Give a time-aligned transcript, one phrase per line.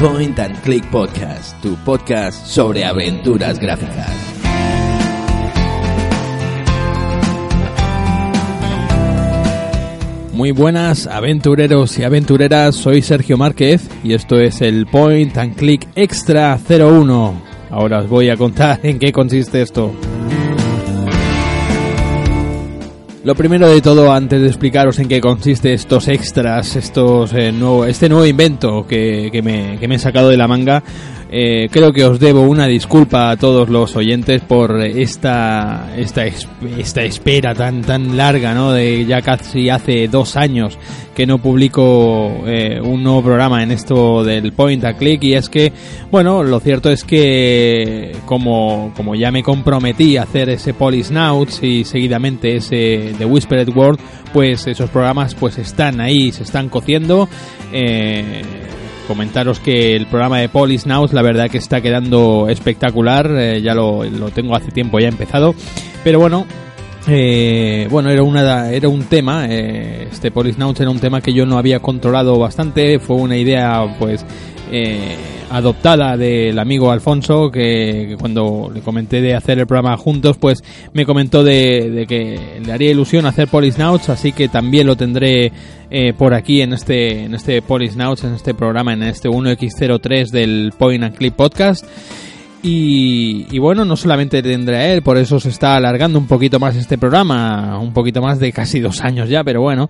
[0.00, 4.08] Point and Click Podcast, tu podcast sobre aventuras gráficas.
[10.32, 15.86] Muy buenas aventureros y aventureras, soy Sergio Márquez y esto es el Point and Click
[15.94, 17.42] Extra 01.
[17.68, 19.92] Ahora os voy a contar en qué consiste esto.
[23.22, 27.84] Lo primero de todo, antes de explicaros en qué consiste estos extras, estos eh, nuevo,
[27.84, 30.82] este nuevo invento que, que, me, que me he sacado de la manga,
[31.32, 37.02] eh, creo que os debo una disculpa a todos los oyentes por esta, esta, esta
[37.02, 38.72] espera tan, tan larga, ¿no?
[38.72, 40.76] De ya casi hace dos años
[41.14, 45.48] que no publico eh, un nuevo programa en esto del Point a Click y es
[45.48, 45.72] que,
[46.10, 51.84] bueno, lo cierto es que como, como ya me comprometí a hacer ese Polisnauts y
[51.84, 54.00] seguidamente ese The Whispered World,
[54.32, 57.28] pues esos programas pues están ahí, se están cociendo.
[57.72, 58.42] Eh,
[59.10, 63.74] comentaros que el programa de Polis Now la verdad que está quedando espectacular, eh, ya
[63.74, 65.52] lo, lo, tengo hace tiempo ya empezado,
[66.04, 66.46] pero bueno,
[67.08, 71.44] eh, bueno, era, una, era un tema, eh, este Polis era un tema que yo
[71.44, 74.24] no había controlado bastante, fue una idea pues
[74.70, 75.16] eh,
[75.50, 80.62] adoptada del amigo Alfonso, que, cuando le comenté de hacer el programa juntos, pues
[80.94, 85.52] me comentó de, que le haría ilusión hacer Polisnauts, así que también lo tendré
[85.90, 90.72] eh, por aquí en este, en este Polisnauts, en este programa, en este 1X03 del
[90.78, 91.84] Point and Clip Podcast.
[92.62, 96.76] Y, bueno, no solamente tendré a él, por eso se está alargando un poquito más
[96.76, 99.88] este programa, un poquito más de casi dos años ya, pero bueno,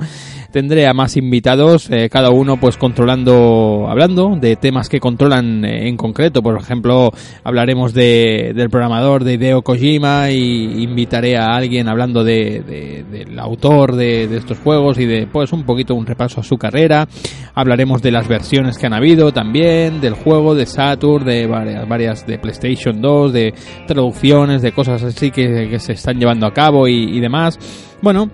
[0.52, 5.88] tendré a más invitados, eh, cada uno pues controlando, hablando de temas que controlan eh,
[5.88, 7.12] en concreto, por ejemplo,
[7.42, 13.96] hablaremos de, del programador de Hideo Kojima y invitaré a alguien hablando de, del autor
[13.96, 17.08] de, de, estos juegos y de pues un poquito un repaso a su carrera,
[17.54, 22.26] hablaremos de las versiones que han habido también, del juego, de Saturn, de varias, varias
[22.26, 23.54] de PlayStation PlayStation 2, de
[23.86, 27.58] traducciones, de cosas así que, se están llevando a cabo y, demás.
[28.02, 28.30] Bueno,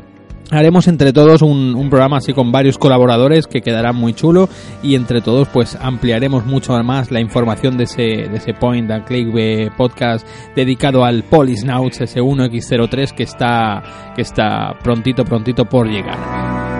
[0.52, 4.48] Haremos entre todos un, programa así con varios colaboradores que quedará muy chulo
[4.80, 9.04] y entre todos pues ampliaremos mucho más la información de ese, de ese Point and
[9.06, 16.75] Click podcast dedicado al Polisnauts S1X03 que está, que está prontito prontito por llegar.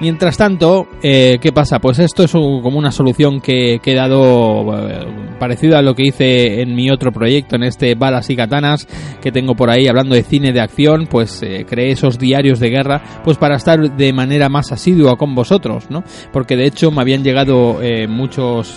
[0.00, 1.80] Mientras tanto, eh, ¿qué pasa?
[1.80, 5.06] Pues esto es como una solución que, he dado eh,
[5.40, 8.86] parecida a lo que hice en mi otro proyecto, en este Balas y Katanas,
[9.20, 12.70] que tengo por ahí hablando de cine de acción, pues eh, creé esos diarios de
[12.70, 16.04] guerra, pues para estar de manera más asidua con vosotros, ¿no?
[16.32, 17.78] Porque de hecho me habían llegado
[18.08, 18.76] muchos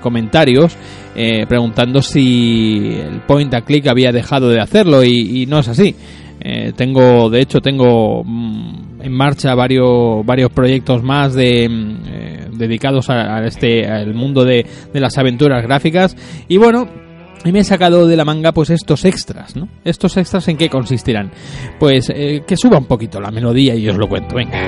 [0.00, 0.76] comentarios
[1.48, 5.94] preguntando si el point and click había dejado de hacerlo y, y no es así.
[6.76, 13.44] tengo, de hecho, tengo mm, en marcha varios, varios proyectos más mm, eh, dedicados a,
[13.44, 16.16] este, al mundo de, de las aventuras gráficas.
[16.48, 16.88] Y bueno,
[17.44, 19.68] y me he sacado de la manga pues estos extras, ¿no?
[19.84, 21.30] Estos extras en qué consistirán.
[21.78, 24.58] Pues eh, que suba un poquito la melodía y os lo cuento, venga.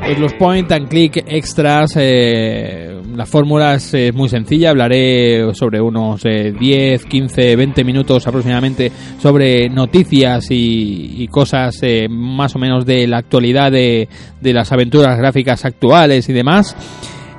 [0.00, 6.22] Pues los point and click extras eh, la fórmula es, muy sencilla, hablaré sobre unos
[6.22, 8.90] 10, 15, 20 minutos aproximadamente
[9.20, 14.08] sobre noticias y, cosas eh, más o menos de la actualidad de,
[14.40, 16.76] de las aventuras gráficas actuales y demás.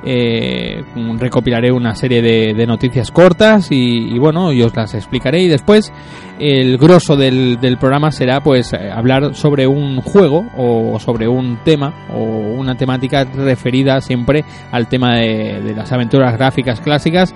[0.04, 0.84] Eh,
[1.18, 5.42] recopilaré una serie de, noticias cortas y, bueno, yo os las explicaré.
[5.42, 5.94] Y después
[6.40, 12.08] el grosso del, programa será pues eh, hablar sobre un juego o sobre un tema
[12.14, 17.34] o una temática referida siempre al tema de, las aventuras gráficas clásicas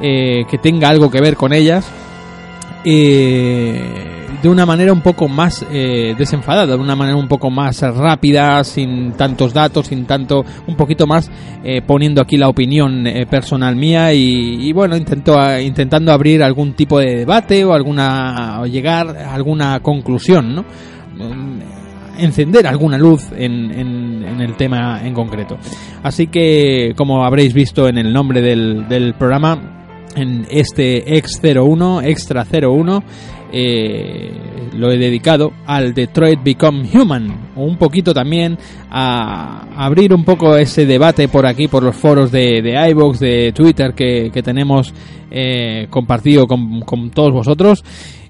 [0.00, 1.90] eh, que tenga algo que ver con ellas
[4.42, 8.62] de una manera un poco más eh, desenfadada, de una manera un poco más rápida,
[8.64, 11.30] sin tantos datos, sin tanto, un poquito más
[11.62, 16.98] eh, poniendo aquí la opinión eh, personal mía y, bueno, intento, intentando abrir algún tipo
[16.98, 20.62] de debate o alguna, o llegar a alguna conclusión, ¿no?
[21.16, 21.60] Mm,
[22.18, 25.58] encender alguna luz en, en, el tema en concreto.
[26.02, 29.74] Así que, como habréis visto en el nombre del, del programa,
[30.16, 33.02] en este X01, Extra 01,
[33.56, 34.32] eh,
[34.76, 38.58] lo he dedicado al Detroit Become Human, un poquito también
[38.90, 43.52] a abrir un poco ese debate por aquí, por los foros de, de iVoox, de
[43.54, 44.92] Twitter que, tenemos
[45.30, 47.84] eh, compartido con, todos vosotros.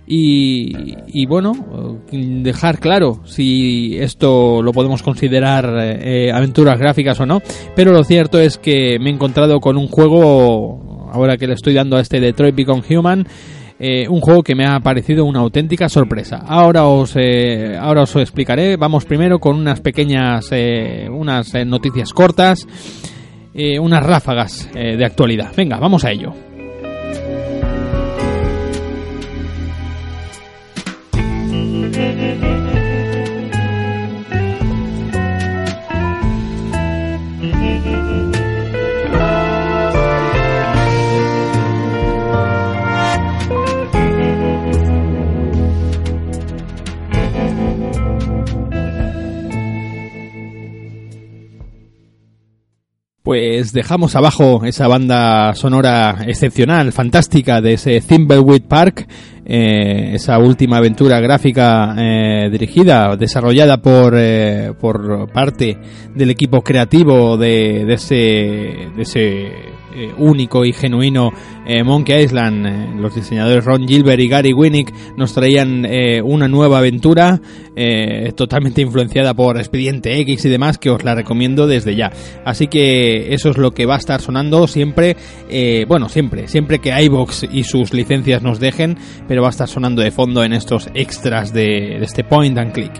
[0.07, 7.41] Y, bueno, dejar claro si esto lo podemos considerar eh, aventuras gráficas o no,
[7.75, 11.73] pero lo cierto es que me he encontrado con un juego, ahora que le estoy
[11.73, 13.27] dando a este Detroit Become Human,
[13.79, 16.39] eh, un juego que me ha parecido una auténtica sorpresa.
[16.47, 18.77] Ahora os, eh, ahora os explicaré.
[18.77, 22.67] Vamos primero con unas pequeñas, eh, unas noticias cortas,
[23.81, 25.53] unas ráfagas de actualidad.
[25.57, 26.54] Venga, vamos a ello.
[53.65, 59.09] Pues dejamos abajo esa banda sonora excepcional, fantástica de ese Thimbleweed Park,
[59.47, 65.79] eh, esa última aventura gráfica eh, dirigida, desarrollada por, eh, por parte
[66.15, 69.53] del equipo creativo de, de ese, de ese
[70.19, 71.31] único y genuino
[71.85, 73.01] Monkey Island.
[73.01, 75.87] los diseñadores Ron Gilbert y Gary Winnick nos traían
[76.25, 77.41] una nueva aventura
[78.37, 82.13] totalmente influenciada por Expediente X y demás que os la recomiendo desde ya.
[82.45, 85.17] Así que eso es lo que va a estar sonando siempre,
[85.87, 88.97] bueno, siempre, siempre que iBox y sus licencias nos dejen,
[89.29, 92.93] pero va a estar sonando de fondo en estos extras de, este point and click.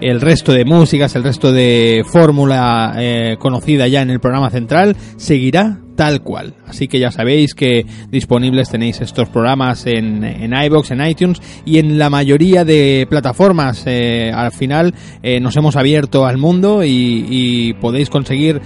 [0.00, 4.96] El resto de músicas, el resto de fórmula eh, conocida ya en el programa central
[5.16, 6.54] seguirá tal cual.
[6.66, 11.76] Así que ya sabéis que disponibles tenéis estos programas en, en iBox, en iTunes y
[11.76, 13.82] en la mayoría de plataformas.
[13.84, 18.62] Eh, al final eh, nos hemos abierto al mundo y, podéis conseguir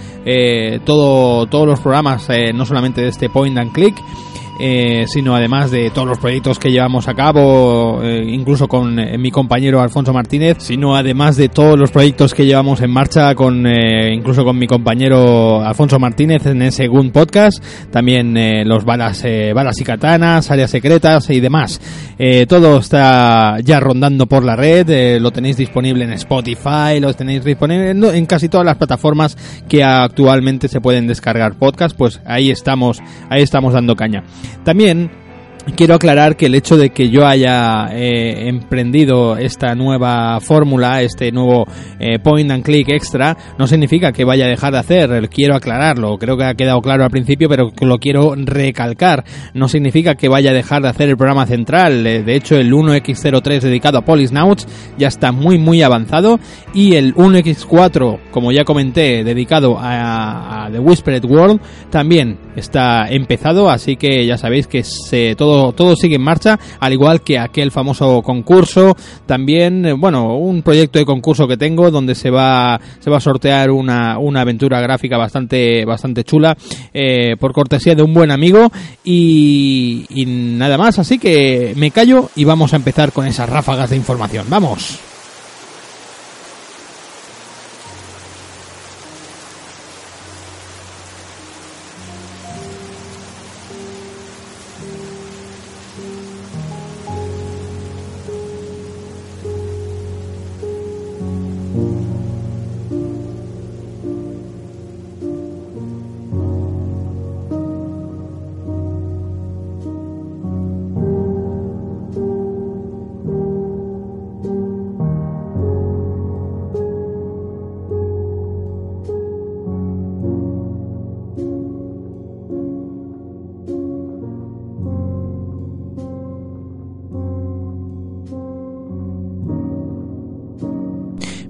[0.85, 3.95] todo, todos los programas, no solamente de este point and click,
[4.57, 9.17] eh, sino además de todos los proyectos que llevamos a cabo, eh, incluso con eh,
[9.17, 13.65] mi compañero Alfonso Martínez, sino además de todos los proyectos que llevamos en marcha, con
[13.65, 18.35] incluso con mi compañero Alfonso Martínez en ese Gun Podcast, también
[18.67, 21.81] los balas, balas y katanas, áreas secretas y demás.
[22.47, 27.91] todo está ya rondando por la red, lo tenéis disponible en Spotify, lo tenéis disponible
[27.91, 29.37] en, casi todas las plataformas
[29.67, 34.23] que actualmente se pueden descargar podcast, pues ahí estamos, ahí estamos dando caña.
[34.63, 35.09] También
[35.73, 41.31] Quiero aclarar que el hecho de que yo haya eh, emprendido esta nueva fórmula, este
[41.31, 41.65] nuevo
[41.99, 45.27] eh, point and click extra, no significa que vaya a dejar de hacer.
[45.27, 46.17] Quiero aclararlo.
[46.19, 49.25] Creo que ha quedado claro al principio, pero lo quiero recalcar.
[49.55, 52.05] No significa que vaya a dejar de hacer el programa central.
[52.05, 54.67] Eh, de hecho, el 1X03 dedicado a Polisnauts
[54.99, 56.39] ya está muy, muy avanzado.
[56.75, 61.59] Y el 1X4, como ya comenté, dedicado a, a The Whispered World,
[61.89, 63.69] también está empezado.
[63.69, 67.71] Así que ya sabéis que se, todo todo, sigue en marcha, al igual que aquel
[67.71, 68.95] famoso concurso.
[69.25, 73.21] También, eh, bueno, un proyecto de concurso que tengo donde se va, se va a
[73.21, 76.55] sortear una, una aventura gráfica bastante, bastante chula,
[76.93, 78.71] eh, por cortesía de un buen amigo.
[79.03, 83.89] Y, y nada más, así que me callo y vamos a empezar con esas ráfagas
[83.89, 84.45] de información.
[84.49, 85.14] ¡Vamos!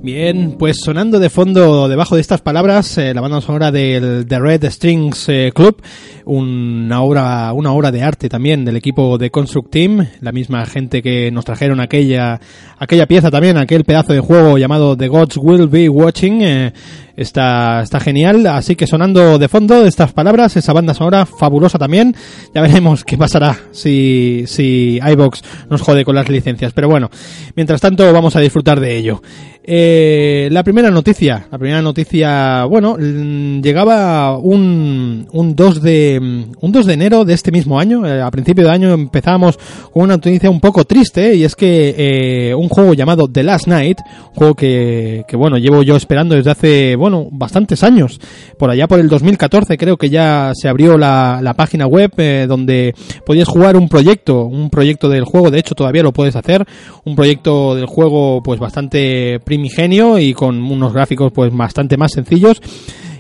[0.06, 4.40] Bien, pues sonando de fondo debajo de estas palabras, eh, la banda sonora del The
[4.40, 5.82] Red Strings eh, Club,
[6.26, 11.02] una obra, una obra de arte también del equipo de Construct Team, la misma gente
[11.02, 12.40] que nos trajeron aquella,
[12.78, 16.74] aquella pieza también, aquel pedazo de juego llamado The Gods Will Be Watching, eh,
[17.18, 21.80] está, está genial, así que sonando de fondo de estas palabras, esa banda sonora fabulosa
[21.80, 22.16] también,
[22.54, 27.10] ya veremos qué pasará si, si iVox nos jode con las licencias, pero bueno,
[27.56, 29.22] mientras tanto vamos a disfrutar de ello.
[29.68, 36.86] Eh, la primera noticia, la primera noticia, bueno, llegaba un, un 2 de, un 2
[36.86, 39.58] de enero de este mismo año, eh, a principio de año empezamos
[39.92, 43.66] con una noticia un poco triste y es que eh, un juego llamado The Last
[43.66, 43.98] Night,
[44.30, 48.20] un juego que, que bueno, llevo yo esperando desde hace, bueno, bastantes años,
[48.60, 52.46] por allá por el 2014 creo que ya se abrió la, la página web eh,
[52.48, 52.94] donde
[53.26, 56.68] podías jugar un proyecto, un proyecto del juego, de hecho todavía lo puedes hacer,
[57.04, 62.62] un proyecto del juego pues bastante primigenio y con unos gráficos pues bastante más sencillos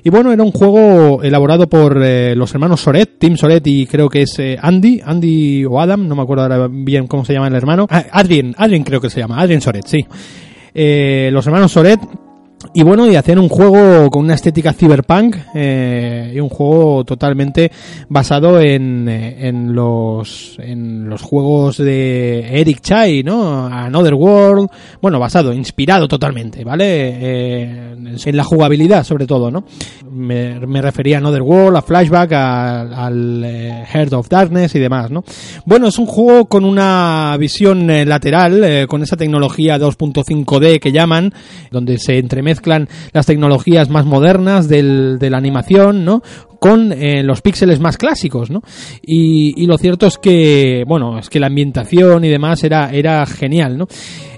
[0.04, 4.10] Y bueno, era un juego elaborado por eh, los hermanos Soret, Tim Soret y creo
[4.10, 7.48] que es eh, Andy, Andy o Adam, no me acuerdo ahora bien cómo se llama
[7.48, 7.88] el hermano.
[7.90, 10.06] Ah, Adrien, Adrien creo que se llama, Adrien Soret, sí.
[10.74, 12.00] Eh, los hermanos Soret
[12.74, 17.72] y bueno, y hacer un juego con una estética cyberpunk eh, y un juego totalmente
[18.10, 23.68] basado en, en, los, en los juegos de Eric Chai, ¿no?
[23.68, 24.70] Another World,
[25.02, 26.86] bueno, basado, inspirado totalmente, ¿vale?
[26.88, 27.96] Eh,
[28.26, 29.66] en la jugabilidad sobre todo, ¿no?
[30.10, 35.24] Me, refería a Another World, a Flashback, al eh, Heart of Darkness y demás, ¿no?
[35.66, 41.34] Bueno, es un juego con una visión lateral, con esa tecnología 2.5D que llaman,
[41.72, 46.22] donde se entremezcla mezclan las tecnologías más modernas del, de la animación, ¿no?
[46.60, 48.62] con eh, los píxeles más clásicos, ¿no?
[49.04, 53.24] Y, y, lo cierto es que, bueno, es que la ambientación y demás era, era
[53.28, 53.88] genial, ¿no?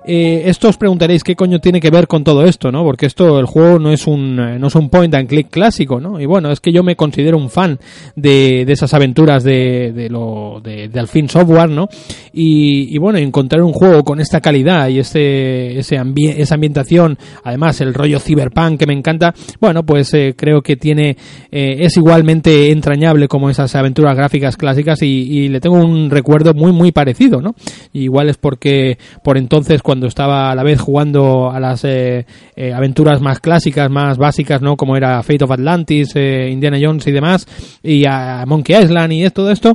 [0.09, 2.81] Eh, esto os preguntaréis qué coño tiene que ver con todo esto, ¿no?
[2.85, 5.99] Porque esto, el juego no es un, eh, no es un point and click clásico,
[5.99, 6.17] ¿no?
[6.21, 7.77] Y bueno, es que yo me considero un fan
[8.15, 11.89] de, de esas aventuras de, de lo, de, Alfin Software, ¿no?
[12.31, 17.81] Y, bueno, encontrar un juego con esta calidad y ese, ese ambi esa ambientación, además
[17.81, 21.17] el rollo cyberpunk que me encanta, bueno, pues eh, creo que tiene,
[21.51, 26.53] eh, es igualmente entrañable como esas aventuras gráficas clásicas y, y, le tengo un recuerdo
[26.53, 27.55] muy, muy parecido, ¿no?
[27.91, 32.27] Igual es porque por entonces cuando cuando estaba a la vez jugando a las eh,
[32.55, 34.77] eh, aventuras más clásicas, más básicas, ¿no?
[34.77, 37.47] Como era Fate of Atlantis, eh, Indiana Jones y demás,
[37.81, 39.73] y a Monkey Island y todo esto,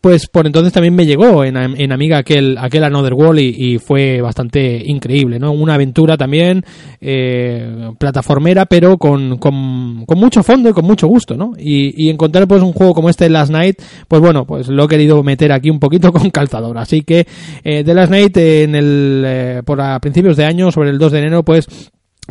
[0.00, 4.20] pues por entonces también me llegó en, en Amiga aquel, aquel Another World y, fue
[4.20, 5.50] bastante increíble, ¿no?
[5.50, 6.62] Una aventura también
[7.00, 11.52] eh, plataformera, pero con, con, con, mucho fondo y con mucho gusto, ¿no?
[11.58, 14.88] Y, y, encontrar pues un juego como este Last Night, pues bueno, pues lo he
[14.88, 16.78] querido meter aquí un poquito con calzador.
[16.78, 17.26] Así que
[17.64, 21.12] eh, The Last Night en el, eh, por a principios de año, sobre el 2
[21.12, 21.66] de enero, pues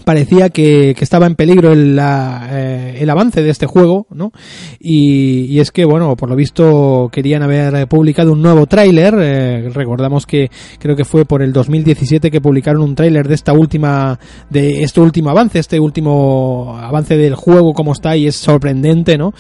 [0.06, 4.32] parecía que, que, estaba en peligro el, la, eh, el, avance de este juego, ¿no?
[4.80, 9.14] Y, es que, bueno, por lo visto querían haber publicado un nuevo tráiler.
[9.20, 10.50] Eh, recordamos que
[10.80, 15.00] creo que fue por el 2017 que publicaron un tráiler de esta última, de este
[15.00, 19.34] último avance, este último avance del juego como está y es sorprendente, ¿no?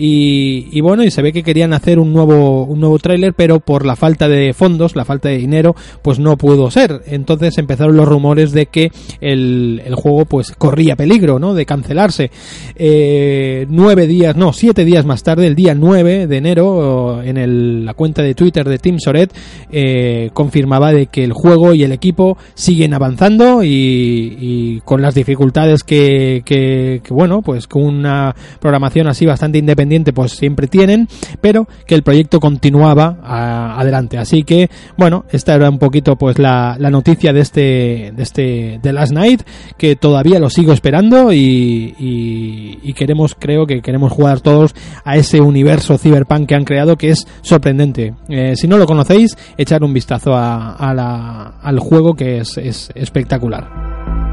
[0.00, 3.84] Y, bueno, y se ve que querían hacer un nuevo, un nuevo tráiler, pero por
[3.84, 7.02] la falta de fondos, la falta de dinero, pues no pudo ser.
[7.06, 11.52] Entonces empezaron los rumores de que el, el juego pues corría peligro, ¿no?
[11.52, 12.30] De cancelarse.
[12.76, 17.84] Eh, nueve días, no, siete días más tarde, el día 9 de enero, en el,
[17.84, 19.34] la cuenta de Twitter de Tim Soret,
[19.72, 25.16] eh, confirmaba de que el juego y el equipo siguen avanzando y, y con las
[25.16, 31.08] dificultades que, que, que, bueno, pues con una programación así bastante independiente pues siempre tienen,
[31.40, 34.18] pero que el proyecto continuaba adelante.
[34.18, 38.80] Así que, bueno, esta era un poquito pues la, la, noticia de este, de este,
[38.82, 39.42] de Last Night,
[39.76, 45.16] que todavía lo sigo esperando y, y, y queremos, creo que queremos jugar todos a
[45.16, 48.14] ese universo cyberpunk que han creado que es sorprendente.
[48.28, 52.58] Eh, si no lo conocéis, echar un vistazo a, a la, al juego que es,
[52.58, 54.27] es espectacular.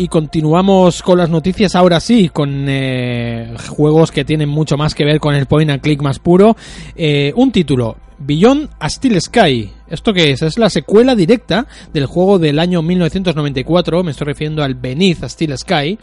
[0.00, 5.04] Y continuamos con las noticias ahora sí, con eh, juegos que tienen mucho más que
[5.04, 6.56] ver con el point and click más puro.
[6.96, 9.70] Eh, un título, Beyond a Steel Sky.
[9.90, 10.42] ¿Esto qué es?
[10.42, 15.28] Es la secuela directa del juego del año 1994, me estoy refiriendo al Beneath a
[15.28, 15.98] Steel Sky.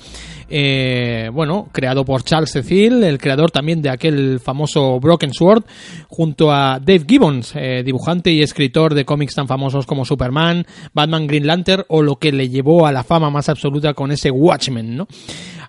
[0.50, 5.64] Eh, bueno, creado por Charles Cecil, el creador también de aquel famoso Broken Sword,
[6.10, 11.26] junto a Dave Gibbons, eh, dibujante y escritor de cómics tan famosos como Superman, Batman,
[11.26, 14.98] Green Lantern o lo que le llevó a la fama más absoluta con ese Watchmen,
[14.98, 15.08] ¿no?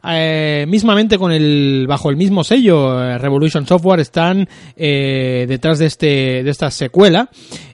[0.05, 5.87] Eh, mismamente con el bajo el mismo sello eh, Revolution Software están eh, detrás de
[5.87, 7.28] este de esta secuela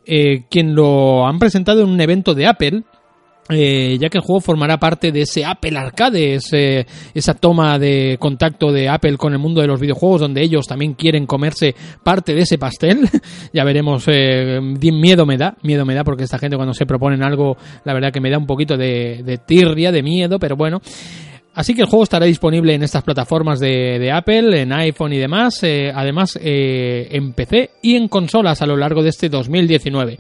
[0.05, 2.83] quien lo han presentado en un evento de Apple
[3.49, 8.73] ya que el juego formará parte de ese Apple Arcade, ese, esa toma de contacto
[8.73, 12.41] de Apple con el mundo de los videojuegos, donde ellos también quieren comerse parte de
[12.41, 13.07] ese pastel.
[13.53, 17.23] ya veremos, eh, miedo me da, miedo me da, porque esta gente cuando se proponen
[17.23, 20.81] algo, la verdad que me da un poquito de tirria, de miedo, pero bueno.
[21.55, 25.63] Así que el juego estará disponible en estas plataformas de, Apple, en iPhone y demás,
[25.63, 30.19] eh, además eh, en PC y en consolas a lo largo de este 2019.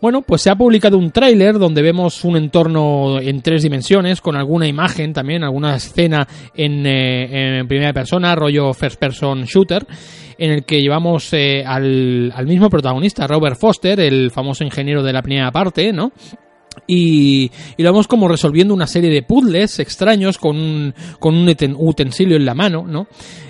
[0.00, 4.36] Bueno, pues se ha publicado un tráiler donde vemos un entorno en tres dimensiones, con
[4.36, 9.86] alguna imagen también, alguna escena en, eh, primera persona, rollo first person shooter,
[10.36, 15.22] en el que llevamos al, al mismo protagonista, Robert Foster, el famoso ingeniero de la
[15.22, 16.12] primera parte, ¿no?
[16.86, 21.54] Y, y, lo vemos como resolviendo una serie de puzzles extraños con un, con un
[21.78, 23.06] utensilio en la mano, ¿no?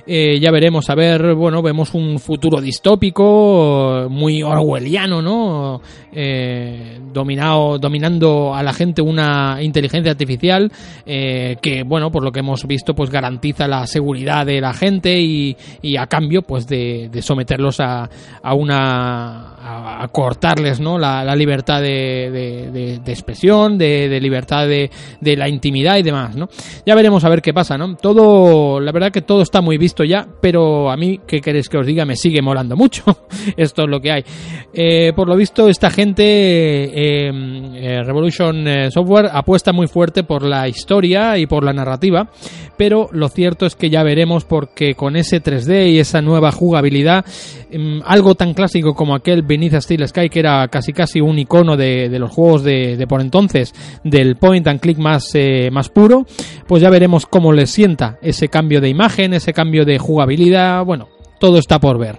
[0.06, 5.80] Eh, ya veremos, a ver, bueno, vemos un futuro distópico, muy orwelliano, ¿no?
[6.12, 10.70] Eh, dominado, dominando a la gente una inteligencia artificial
[11.04, 15.20] eh, que, bueno, por lo que hemos visto, pues garantiza la seguridad de la gente
[15.20, 18.08] y, y a cambio, pues de, de someterlos a,
[18.42, 20.98] a una a, cortarles ¿no?
[20.98, 24.90] la, libertad de, expresión, de, libertad de,
[25.36, 26.48] la intimidad y demás, ¿no?
[26.84, 27.96] Ya veremos a ver qué pasa, ¿no?
[27.96, 31.78] Todo, la verdad que todo está muy visto ya, pero a mí, ¿qué queréis que
[31.78, 32.04] os diga?
[32.04, 33.04] Me sigue molando mucho.
[33.56, 34.24] Esto es lo que hay.
[34.72, 40.68] Eh, por lo visto, esta gente, eh, eh, Revolution Software, apuesta muy fuerte por la
[40.68, 42.28] historia y por la narrativa,
[42.76, 47.24] pero lo cierto es que ya veremos porque con ese 3D y esa nueva jugabilidad,
[47.70, 51.76] em, algo tan clásico como aquel Beneath Steel Sky, que era casi casi un icono
[51.76, 53.72] de, los juegos de, por entonces,
[54.04, 55.32] del point and click más,
[55.72, 56.26] más puro,
[56.66, 61.08] pues ya veremos cómo les sienta ese cambio de imagen, ese cambio de jugabilidad, bueno,
[61.38, 62.18] todo está por ver.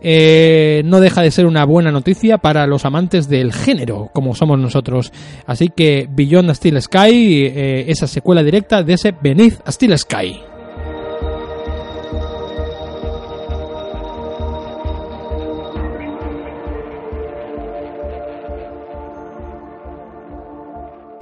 [0.00, 4.58] Eh, no deja de ser una buena noticia para los amantes del género, como somos
[4.58, 5.12] nosotros.
[5.46, 10.55] Así que Beyond Steel Sky, eh, esa secuela directa de ese Beneath Steel Sky.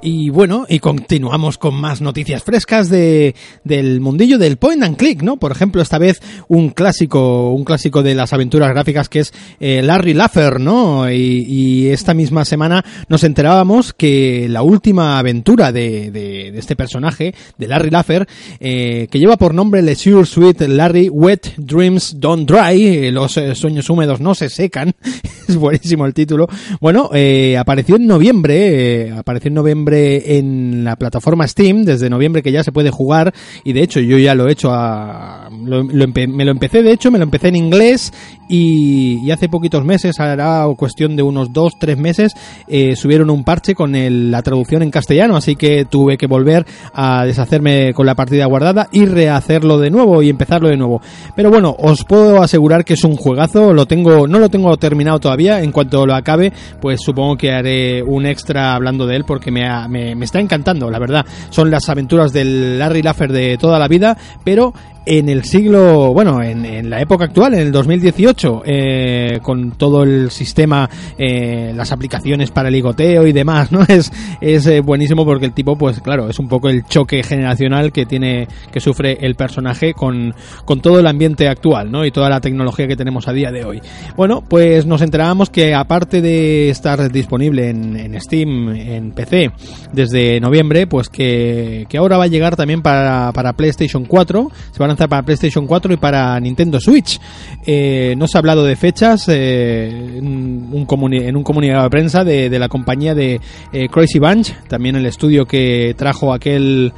[0.05, 3.33] Y bueno, y continuamos con más noticias frescas de,
[3.63, 5.37] del mundillo del point and click, ¿no?
[5.37, 9.81] Por ejemplo, esta vez un clásico, un clásico de las aventuras gráficas que es eh,
[9.81, 11.11] Larry Laffer, ¿no?
[11.11, 17.67] Y, esta misma semana nos enterábamos que la última aventura de, de, este personaje, de
[17.67, 18.27] Larry Laffer,
[18.59, 23.89] eh, que lleva por nombre Leisure Sweet Larry Wet Dreams Don't Dry, eh, los sueños
[23.89, 24.93] húmedos no se secan,
[25.47, 26.47] es buenísimo el título.
[26.79, 27.09] Bueno,
[27.57, 32.71] apareció en noviembre, apareció en noviembre en la plataforma Steam, desde noviembre que ya se
[32.71, 33.33] puede jugar,
[33.63, 35.49] y de hecho yo ya lo he hecho a...
[35.51, 38.13] me lo empecé, de hecho, me lo empecé en inglés
[38.47, 42.33] y, hace poquitos meses, hará cuestión de unos dos, tres meses,
[42.67, 43.93] eh, subieron un parche con
[44.31, 48.87] la traducción en castellano, así que tuve que volver a deshacerme con la partida guardada
[48.91, 51.01] y rehacerlo de nuevo y empezarlo de nuevo.
[51.35, 55.19] Pero bueno, os puedo asegurar que es un juegazo, lo tengo, no lo tengo terminado
[55.19, 59.51] todavía, en cuanto lo acabe, pues supongo que haré un extra hablando de él porque
[59.51, 61.25] me, me, me está encantando, la verdad.
[61.49, 64.73] Son las aventuras del Larry Laffer de toda la vida, pero
[65.05, 70.31] en el siglo, bueno, en, la época actual, en el 2018, eh, con todo el
[70.31, 73.81] sistema, eh, las aplicaciones para el ligoteo y demás, ¿no?
[73.95, 77.91] Es, es eh, buenísimo porque el tipo, pues claro, es un poco el choque generacional
[77.91, 80.33] que tiene, que sufre el personaje con,
[80.65, 82.05] con todo el ambiente actual, ¿no?
[82.05, 83.81] Y toda la tecnología que tenemos a día de hoy.
[84.17, 89.51] Bueno, pues nos enterábamos que aparte de estar disponible en, Steam, en PC,
[89.93, 94.79] desde noviembre, pues que, que ahora va a llegar también para, para PlayStation 4, se
[94.79, 97.19] van a para PlayStation 4 y para Nintendo Switch.
[97.65, 102.23] Eh, no se ha hablado de fechas eh, en, un en, un comunicado de prensa
[102.23, 103.41] de, la compañía de
[103.73, 106.93] eh, Crazy Bunch, también el estudio que trajo aquel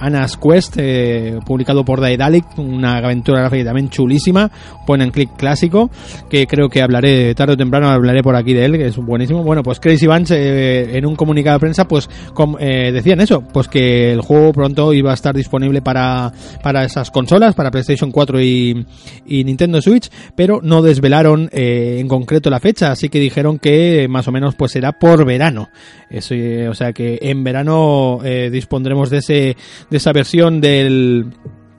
[0.00, 0.78] Anna's Quest,
[1.46, 4.50] publicado por Daedalic, una aventura gráfica también chulísima,
[4.86, 5.90] point and click clásico,
[6.28, 9.42] que creo que hablaré tarde o temprano, hablaré por aquí de él, que es buenísimo.
[9.42, 12.08] Bueno, pues Crazy Bunch en un comunicado de prensa, pues
[12.60, 17.54] decían eso, pues que el juego pronto iba a estar disponible para, para esas consolas,
[17.54, 18.86] para PlayStation 4 y,
[19.26, 24.28] Nintendo Switch, pero no desvelaron eh, en concreto la fecha, así que dijeron que más
[24.28, 25.70] o menos pues será por verano.
[26.10, 29.56] Eso, eh, o sea que en verano eh, dispondremos de ese
[29.90, 31.32] de esa versión del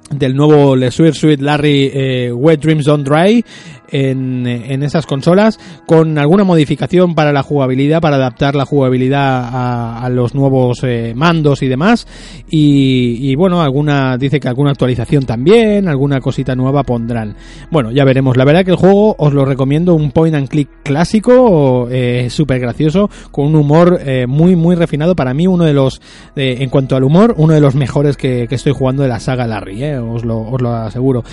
[0.10, 3.44] del nuevo Le Suite Larry Wet Dreams Don't Dry
[3.90, 10.10] en, en, esas consolas con alguna modificación para la jugabilidad, para adaptar la jugabilidad a,
[10.10, 12.08] los nuevos eh, mandos y demás.
[12.50, 17.36] Y, bueno, alguna dice que alguna actualización también, alguna cosita nueva pondrán.
[17.72, 18.38] Bueno, ya veremos.
[18.38, 22.60] La verdad que el juego os lo recomiendo, un point and click clásico, eh, súper
[22.60, 25.16] gracioso, con un humor eh, muy, muy refinado.
[25.16, 26.02] Para mí, uno de los,
[26.36, 29.48] en cuanto al humor, uno de los mejores que, que estoy jugando de la saga
[29.48, 31.24] Larry, eh, os, lo, os lo aseguro.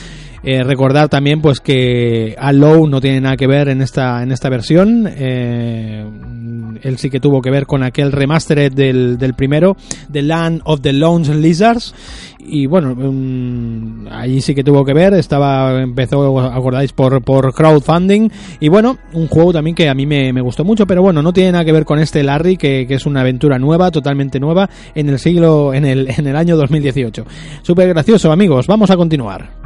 [0.42, 4.48] Eh, recordar también pues que Allow no tiene nada que ver en esta, en esta
[4.48, 5.08] versión.
[5.08, 6.04] Eh,
[6.82, 9.76] él sí que tuvo que ver con aquel remastered del, del primero,
[10.10, 11.94] The Land of the Lone Lizards.
[12.44, 18.30] Y bueno, um, allí sí que tuvo que ver, estaba, empezó, acordáis, por, por crowdfunding.
[18.58, 21.32] Y bueno, un juego también que a mí me, me gustó mucho, pero bueno, no
[21.32, 24.68] tiene nada que ver con este Larry, que, que, es una aventura nueva, totalmente nueva,
[24.94, 27.24] en el siglo, en el, en el año 2018.
[27.62, 29.61] Súper gracioso, amigos, vamos a continuar.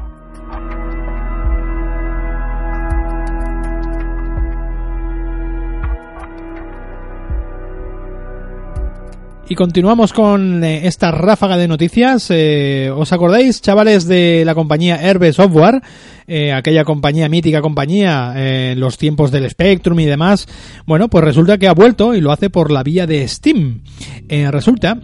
[9.49, 12.27] Y continuamos con eh, esta ráfaga de noticias.
[12.31, 15.83] Eh, ¿Os acordáis, chavales, de la compañía Herbe Software?
[16.27, 20.49] Eh, aquella compañía, mítica compañía, en los tiempos del Spectrum y demás.
[20.85, 23.83] Bueno, pues resulta que ha vuelto y lo hace por la vía de Steam.
[24.51, 24.99] resulta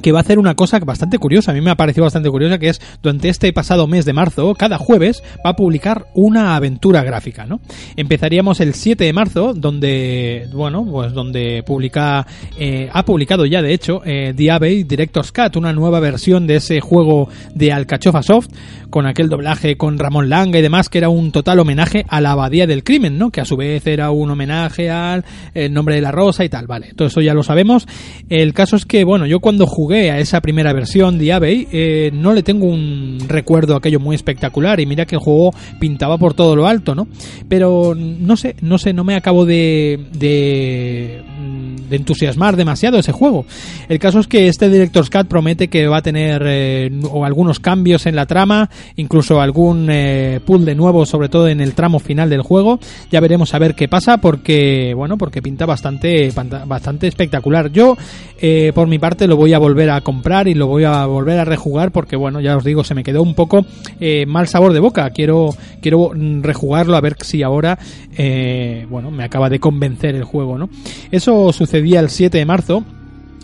[0.00, 2.58] que va a hacer una cosa bastante curiosa, a mí me ha parecido bastante curiosa,
[2.58, 7.02] que es durante este pasado mes de marzo, cada jueves va a publicar una aventura
[7.02, 7.60] gráfica, ¿no?
[7.96, 12.26] Empezaríamos el 7 de marzo, donde, bueno, pues donde publica,
[12.58, 16.80] eh, ha publicado ya de hecho, eh, Diablo Director's Cut, una nueva versión de ese
[16.80, 18.48] juego de Alcachofa Soft,
[18.90, 22.32] con aquel doblaje con Ramón Langa y demás, que era un total homenaje a la
[22.32, 23.30] abadía del crimen, ¿no?
[23.30, 25.24] Que a su vez era un homenaje al
[25.54, 27.86] el nombre de la rosa y tal, vale, todo eso ya lo sabemos.
[28.28, 32.10] El caso es que, bueno, yo cuando jugué a esa primera versión de Abbey, eh,
[32.12, 36.34] no le tengo un recuerdo aquello muy espectacular y mira que el juego pintaba por
[36.34, 37.08] todo lo alto, ¿no?
[37.48, 41.22] Pero no sé, no sé, no me acabo de, de
[41.92, 43.44] de entusiasmar demasiado ese juego.
[43.86, 46.90] El caso es que este Director's Cut promete que va a tener eh,
[47.22, 51.74] algunos cambios en la trama, incluso algún eh, pool de nuevo, sobre todo en el
[51.74, 52.80] tramo final del juego.
[53.10, 56.32] Ya veremos a ver qué pasa porque, bueno, porque pinta bastante,
[56.66, 57.70] bastante espectacular.
[57.70, 57.98] Yo,
[58.40, 61.38] eh, por mi parte, lo voy a volver a comprar y lo voy a volver
[61.38, 63.64] a rejugar porque, bueno, ya os digo, se me quedó un poco
[64.26, 65.10] mal sabor de boca.
[65.10, 67.78] Quiero, quiero rejugarlo a ver si ahora,
[68.88, 70.68] bueno, me acaba de convencer el juego, ¿no?
[71.10, 72.84] Eso sucede día el 7 de marzo.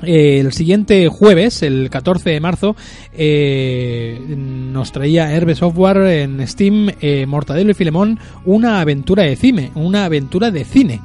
[0.03, 2.77] Eh, el siguiente jueves, el 14 de marzo,
[3.13, 9.73] eh, nos traía Herbe Software en Steam, eh, Mortadelo y Filemón, una aventura de cine,
[9.75, 11.01] una aventura de cine.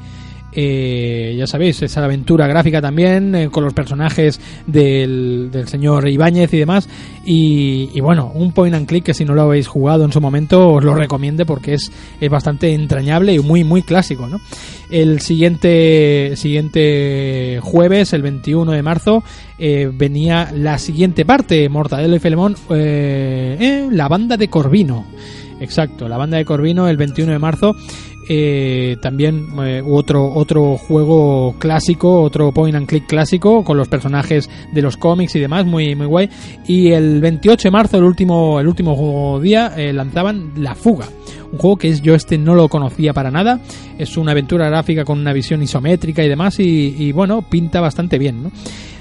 [0.56, 6.54] Eh, ya sabéis, esa aventura gráfica también, eh, con los personajes del, del señor Ibáñez
[6.54, 6.88] y demás.
[7.26, 10.74] Y, bueno, un point and click que si no lo habéis jugado en su momento
[10.74, 14.28] os lo recomiende porque es, es bastante entrañable y muy, muy clásico.
[14.28, 14.42] ¿no?
[14.90, 19.24] El siguiente, siguiente jueves, el 21 de marzo,
[19.58, 25.06] eh, venía la siguiente parte, Mortadelo y Filemón, la banda de Corvino.
[25.60, 27.76] Exacto, la banda de Corvino el 21 de marzo
[28.28, 34.50] eh, también eh, otro otro juego clásico, otro point and click clásico con los personajes
[34.72, 36.30] de los cómics y demás, muy muy guay.
[36.68, 41.08] Y el 28 de marzo, el último el último día, eh, lanzaban La Fuga,
[41.52, 43.60] un juego que es yo este no lo conocía para nada.
[43.98, 48.18] Es una aventura gráfica con una visión isométrica y demás y, y bueno, pinta bastante
[48.18, 48.52] bien, ¿no?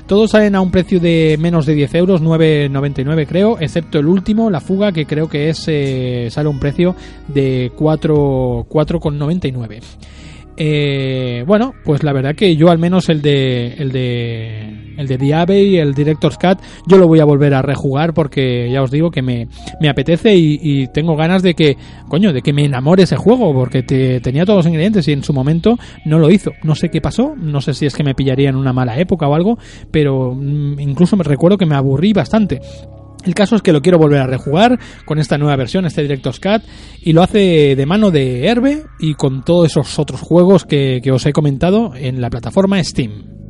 [0.06, 4.50] Todos salen a un precio de menos de 10 euros, 9,99 creo, excepto el último,
[4.50, 6.94] la fuga, que creo que es eh, sale a un precio
[7.28, 9.80] de 4,99.
[10.56, 15.16] Eh, bueno, pues la verdad que yo al menos el de el de el de
[15.16, 18.90] Diabe y el Director's Cut yo lo voy a volver a rejugar porque ya os
[18.90, 19.48] digo que me,
[19.80, 21.76] me apetece y, tengo ganas de que
[22.08, 25.22] coño de que me enamore ese juego porque te, tenía todos los ingredientes y en
[25.22, 26.50] su momento no lo hizo.
[26.62, 29.26] No sé qué pasó no sé si es que me pillaría en una mala época
[29.28, 29.58] o algo
[29.90, 32.60] pero mm, incluso me recuerdo que me aburrí bastante
[33.24, 36.40] el caso es que lo quiero volver a rejugar con esta nueva versión, este Director's
[36.40, 36.62] Cut,
[37.00, 41.26] y lo hace de mano de Herbe y con todos esos otros juegos que os
[41.26, 43.41] he comentado en la plataforma Steam.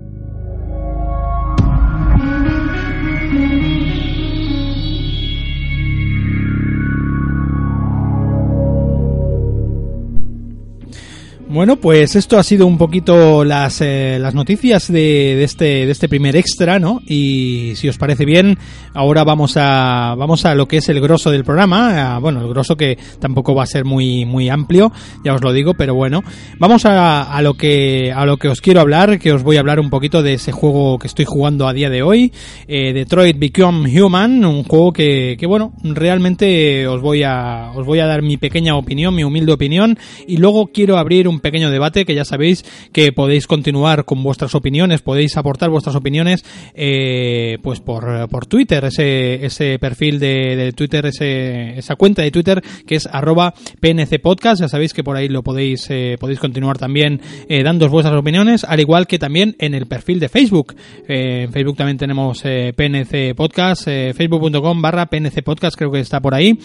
[11.53, 15.91] Bueno, pues esto ha sido un poquito las, eh, las noticias de, de, este, de
[15.91, 17.03] este primer extra, ¿no?
[17.07, 18.57] Y si os parece bien,
[18.95, 22.19] ahora vamos a, vamos a lo que es el grosso del programa.
[22.21, 24.93] bueno, el grosso que tampoco va a ser muy, muy amplio,
[25.27, 26.23] ya os lo digo, pero bueno.
[26.59, 29.61] Vamos a, a, lo que, a lo que os quiero hablar, que os voy a
[29.61, 32.33] hablar un poquito de ese juego que estoy jugando a día de hoy,
[32.67, 37.99] eh, Detroit Become Human, un juego que, que bueno, realmente os voy a, os voy
[37.99, 42.05] a dar mi pequeña opinión, mi humilde opinión, y luego quiero abrir un pequeño debate
[42.05, 47.81] que ya sabéis que podéis continuar con vuestras opiniones, podéis aportar vuestras opiniones eh, pues
[47.81, 52.95] por, por Twitter, ese, ese perfil de, de Twitter, ese, esa cuenta de Twitter que
[52.95, 57.21] es arroba PNC Podcast, ya sabéis que por ahí lo podéis, eh, podéis continuar también
[57.49, 60.75] eh, dando vuestras opiniones, al igual que también en el perfil de Facebook.
[61.09, 66.21] Eh, en Facebook también tenemos eh, PNC Podcast, facebook.com barra PNC Podcast, creo que está
[66.21, 66.59] por ahí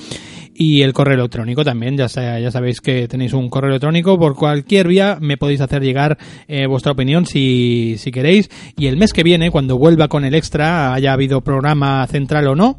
[0.60, 1.96] y el correo electrónico también.
[1.98, 4.18] Ya, ya sabéis que tenéis un correo electrónico.
[4.18, 4.36] Por
[4.68, 8.50] cualquier me podéis hacer llegar eh, vuestra opinión si, si queréis.
[8.78, 12.56] Y el mes que viene, cuando vuelva con el extra, haya habido programa central o
[12.56, 12.78] no,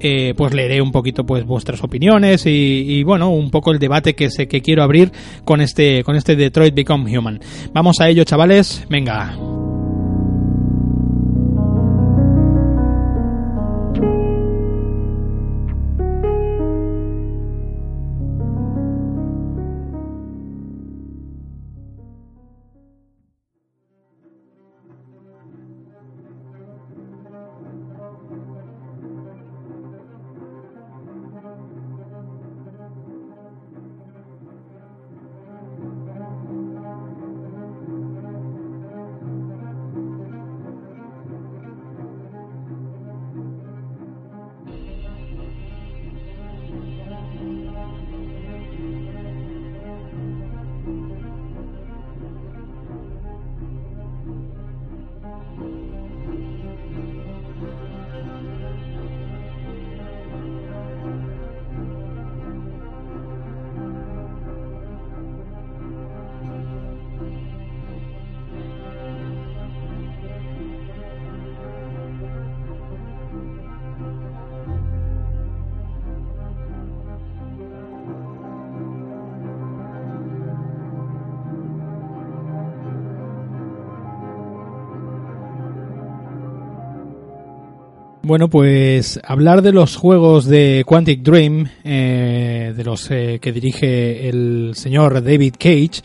[0.00, 4.14] eh, pues leeré un poquito pues vuestras opiniones y, y, bueno, un poco el debate
[4.14, 5.12] que sé que quiero abrir
[5.44, 7.40] con este, con este Detroit Become Human.
[7.72, 8.84] Vamos a ello, chavales.
[8.88, 9.36] Venga.
[88.28, 94.28] Bueno, pues hablar de los juegos de Quantic Dream, eh, de los eh, que dirige
[94.28, 96.02] el señor David Cage,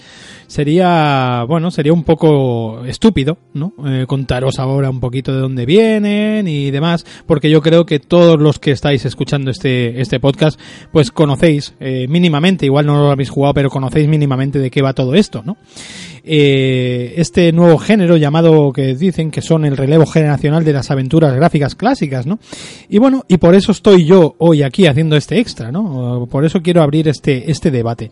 [0.48, 3.74] sería, bueno, sería un poco estúpido, ¿no?
[3.86, 8.40] Eh, contaros ahora un poquito de dónde vienen y demás, porque yo creo que todos
[8.40, 10.60] los que estáis escuchando este, este podcast,
[10.92, 14.94] pues conocéis eh, mínimamente, igual no lo habéis jugado, pero conocéis mínimamente de qué va
[14.94, 15.58] todo esto, ¿no?
[16.26, 21.36] Eh, este nuevo género llamado que dicen que son el relevo generacional de las aventuras
[21.36, 22.40] gráficas clásicas, ¿no?
[22.88, 26.26] Y bueno, y por eso estoy yo hoy aquí haciendo este extra, ¿no?
[26.32, 28.10] Por eso quiero abrir este, este debate.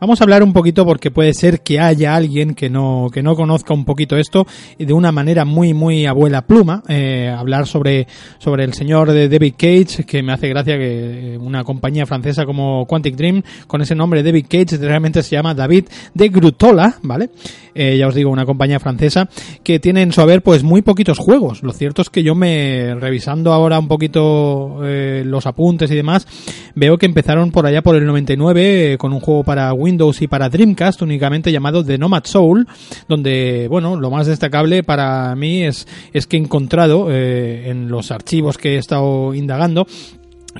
[0.00, 3.34] Vamos a hablar un poquito porque puede ser que haya alguien que no, que no
[3.34, 4.46] conozca un poquito esto
[4.78, 8.06] de una manera muy, muy abuela pluma, eh, hablar sobre,
[8.38, 12.86] sobre el señor de David Cage, que me hace gracia que una compañía francesa como
[12.86, 17.30] Quantic Dream, con ese nombre David Cage, realmente se llama David de Grutola, ¿vale?
[17.74, 19.28] Eh, ya os digo, una compañía francesa,
[19.62, 21.62] que tiene en su haber pues muy poquitos juegos.
[21.62, 26.26] Lo cierto es que yo me, revisando ahora un poquito eh, los apuntes y demás,
[26.74, 30.28] veo que empezaron por allá por el 99 eh, con un juego para Windows y
[30.28, 32.66] para Dreamcast únicamente llamado The Nomad Soul,
[33.08, 38.58] donde, bueno, lo más destacable para mí es, es que he encontrado en los archivos
[38.58, 39.86] que he estado indagando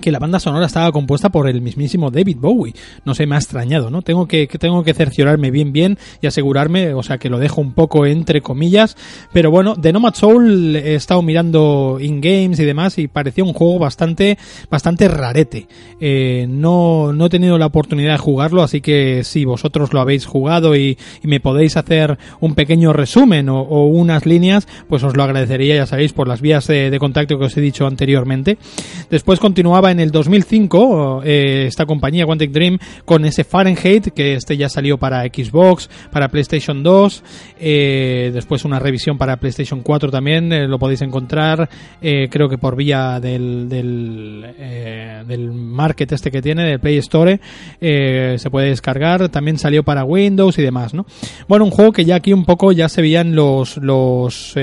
[0.01, 2.75] que la banda sonora estaba compuesta por el mismísimo David Bowie.
[3.05, 4.03] No sé, me ha extrañado, ¿no?
[4.03, 7.73] Tengo que, tengo que cerciorarme bien bien y asegurarme, o sea, que lo dejo un
[7.73, 8.97] poco entre comillas.
[9.33, 13.79] Pero bueno, de Nomad Soul he estado mirando in-games y demás y parecía un juego
[13.79, 14.39] bastante,
[14.71, 15.69] bastante rarete.
[16.01, 20.27] Eh, no, no he tenido la oportunidad de jugarlo, así que si vosotros lo habéis
[20.27, 25.77] jugado y, me podéis hacer un pequeño resumen o, unas líneas, pues os lo agradecería,
[25.77, 28.59] ya sabéis, por las vías de, de contacto que os he dicho anteriormente.
[29.11, 29.41] Después
[29.91, 34.99] en el 2005 eh, esta compañía Quantic Dream con ese Fahrenheit que este ya salió
[34.99, 37.25] para Xbox, para PlayStation 2,
[37.59, 41.69] eh, después una revisión para PlayStation 4 también eh, lo podéis encontrar
[42.01, 47.41] creo que por vía del del, market este que tiene del Play Store
[47.81, 51.07] se puede descargar, también salió para Windows y demás, ¿no?
[51.49, 54.55] Bueno, un juego que ya aquí un poco ya se veían los los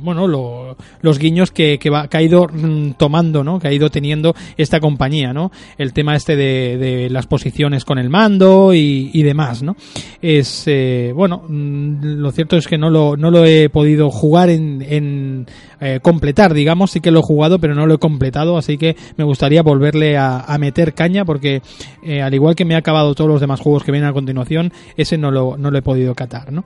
[0.00, 3.58] bueno los guiños que, que, va, ha ido mm, tomando, ¿no?
[3.58, 4.21] Que ha ido teniendo
[4.56, 5.50] esta compañía, ¿no?
[5.78, 9.76] El tema este de, las posiciones con el mando y, demás, ¿no?
[10.20, 14.50] Es, eh, bueno, mm, lo cierto es que no lo, no lo he podido jugar
[14.50, 15.46] en,
[15.80, 18.96] eh, completar, digamos, sí que lo he jugado, pero no lo he completado, así que
[19.16, 21.60] me gustaría volverle a, meter caña porque
[22.04, 24.72] eh, al igual que me he acabado todos los demás juegos que vienen a continuación,
[24.96, 26.64] ese no lo, no lo he podido catar, ¿no?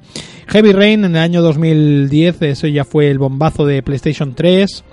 [0.49, 4.85] Heavy Rain en el año 2010, eso ya fue el bombazo de PlayStation 3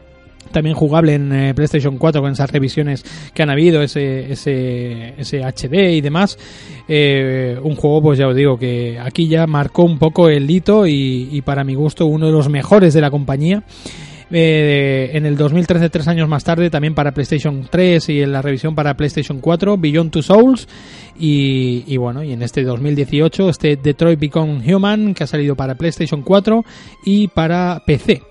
[0.54, 5.44] también jugable en eh, PlayStation 4 con esas revisiones que han habido, ese, ese, ese
[5.44, 6.38] HD y demás.
[6.88, 10.88] Eh, un juego, pues ya os digo, que aquí ya marcó un poco el hito
[10.88, 13.64] y, para mi gusto uno de los mejores de la compañía.
[14.36, 18.42] Eh, en el 2013, tres años más tarde, también para PlayStation 3 y en la
[18.42, 20.68] revisión para PlayStation 4, Beyond Two Souls.
[21.20, 25.76] Y, y, bueno, y en este 2018, este Detroit Become Human, que ha salido para
[25.76, 26.64] PlayStation 4
[27.06, 28.24] y para PC.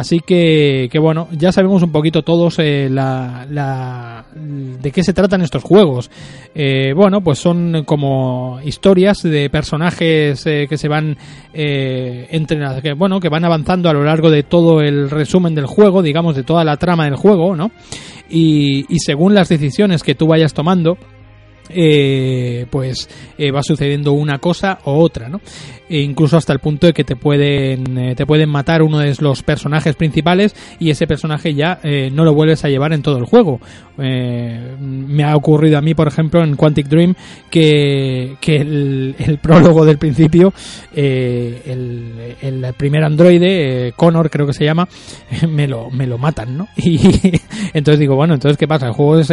[0.00, 5.12] Así que, que bueno, ya sabemos un poquito todos eh, la, la, de qué se
[5.12, 6.10] tratan estos juegos.
[6.54, 11.18] Eh, bueno, pues son como historias de personajes eh, que se van
[11.52, 15.66] eh, entrenando, que bueno, que van avanzando a lo largo de todo el resumen del
[15.66, 17.70] juego, digamos, de toda la trama del juego, ¿no?
[18.30, 20.96] Y, y según las decisiones que tú vayas tomando,
[21.74, 25.40] eh, pues eh, va sucediendo una cosa o otra, ¿no?
[25.88, 29.12] E incluso hasta el punto de que te pueden eh, te pueden matar uno de
[29.18, 33.18] los personajes principales y ese personaje ya eh, no lo vuelves a llevar en todo
[33.18, 33.60] el juego.
[33.98, 37.14] me ha ocurrido a mí, por ejemplo, en Quantic Dream
[37.50, 40.54] que, que el, prólogo del principio,
[40.94, 44.88] el, el, primer androide, Connor creo que se llama,
[45.48, 46.68] me lo me lo matan, ¿no?
[46.76, 46.98] Y
[47.74, 49.30] entonces digo, bueno, entonces qué pasa, el juego es,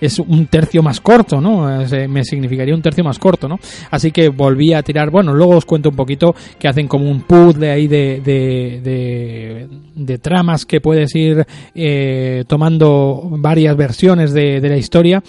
[0.00, 1.77] es un tercio más corto, ¿no?
[2.08, 3.58] Me significaría un tercio más corto, ¿no?
[3.90, 7.22] Así que volví a tirar, bueno, luego os cuento un poquito que hacen como un
[7.22, 14.68] puzzle ahí de, de, de, tramas que puedes ir eh, tomando varias versiones de, de
[14.68, 15.22] la historia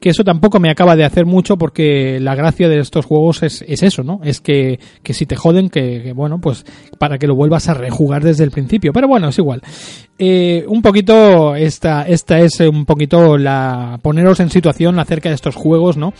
[0.00, 3.64] que eso tampoco me acaba de hacer mucho porque la gracia de estos juegos es,
[3.66, 4.20] es eso, ¿no?
[4.22, 6.64] Es que, que si te joden, que, bueno, pues
[6.98, 8.92] para que lo vuelvas a rejugar desde el principio.
[8.92, 9.62] Pero bueno, es igual.
[10.18, 15.56] Eh, un poquito, esta, esta es un poquito la, poneros en situación acerca de estos
[15.56, 16.12] juegos, ¿no?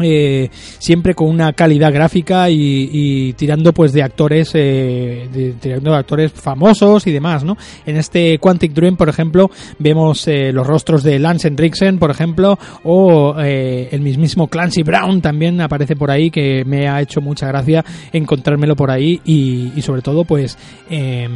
[0.00, 6.32] Eh, siempre con una calidad gráfica y, tirando pues de actores eh, tirando de actores
[6.32, 7.56] famosos y demás no
[7.86, 12.58] en este Quantic Dream por ejemplo vemos eh, los rostros de Lance Henriksen por ejemplo
[12.84, 17.46] o eh, el mismísimo Clancy Brown también aparece por ahí que me ha hecho mucha
[17.48, 20.58] gracia encontrármelo por ahí y, y sobre todo pues
[20.90, 21.28] eh,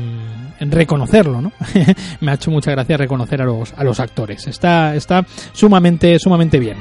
[0.60, 1.52] reconocerlo no
[2.20, 4.46] me ha hecho mucha gracia reconocer a los a los actores.
[4.46, 6.76] Está está sumamente sumamente bien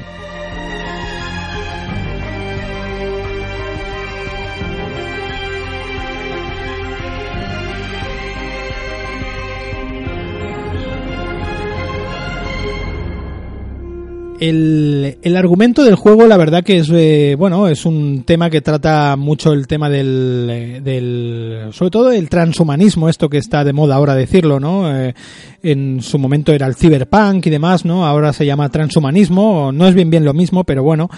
[14.41, 18.61] El, el, argumento del juego, la verdad que es, eh, bueno, es un tema que
[18.61, 23.71] trata mucho el tema del, eh, del, sobre todo el transhumanismo, esto que está de
[23.71, 24.97] moda ahora decirlo, ¿no?
[24.97, 25.13] Eh,
[25.61, 28.03] en su momento era el cyberpunk y demás, ¿no?
[28.07, 31.11] Ahora se llama transhumanismo, no es bien bien lo mismo, pero bueno,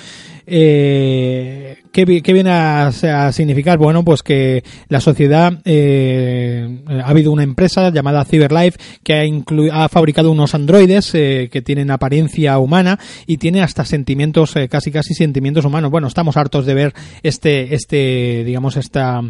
[0.45, 2.91] eh, ¿qué, viene a,
[3.31, 3.77] significar?
[3.77, 9.89] Bueno, pues que la sociedad, eh, ha habido una empresa llamada CyberLife que ha, ha
[9.89, 15.13] fabricado unos androides eh, que tienen apariencia humana y tiene hasta sentimientos, eh, casi casi
[15.13, 15.91] sentimientos humanos.
[15.91, 19.21] Bueno, estamos hartos de ver este, este, digamos, esta,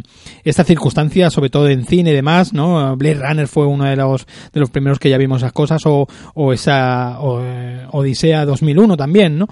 [0.44, 2.96] esta circunstancia, sobre todo en cine y demás, ¿no?
[2.96, 6.08] Blade Runner fue uno de los, de los primeros que ya vimos esas cosas o,
[6.34, 9.48] o esa o, eh, Odisea 2001 también, ¿no?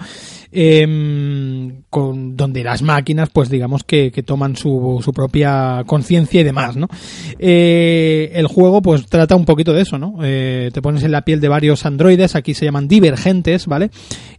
[0.54, 6.44] Eh, con, donde las máquinas, pues digamos que, que toman su, su propia conciencia y
[6.44, 6.88] demás, ¿no?
[7.38, 10.18] Eh, el juego, pues trata un poquito de eso, ¿no?
[10.22, 13.90] Eh, te pones en la piel de varios androides, aquí se llaman divergentes, ¿vale?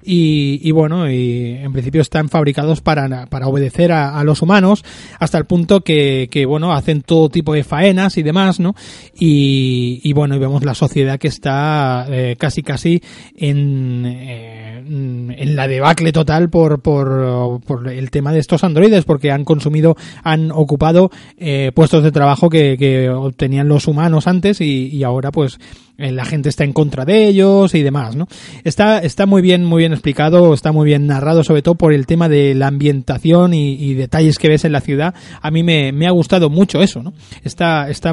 [0.06, 4.84] Y, y bueno, y en principio están fabricados para, para obedecer a, los humanos,
[5.20, 8.76] hasta el punto que, que, bueno, hacen todo tipo de faenas y demás, ¿no?
[9.18, 13.02] Y, y bueno, y vemos la sociedad que está eh, casi casi
[13.36, 19.32] en, eh, en la debacle total por, por, por, el tema de estos androides, porque
[19.32, 24.88] han consumido, han ocupado eh, puestos de trabajo que, que obtenían los humanos antes y,
[24.88, 25.60] y ahora pues
[25.98, 28.28] la gente está en contra de ellos y demás, ¿no?
[28.64, 32.08] Está, está muy bien, muy bien explicado, está muy bien narrado, sobre todo por el
[32.08, 35.14] tema de la ambientación y, detalles que ves en la ciudad.
[35.42, 37.14] A mí me, me, ha gustado mucho eso, ¿no?
[37.44, 38.12] Está, está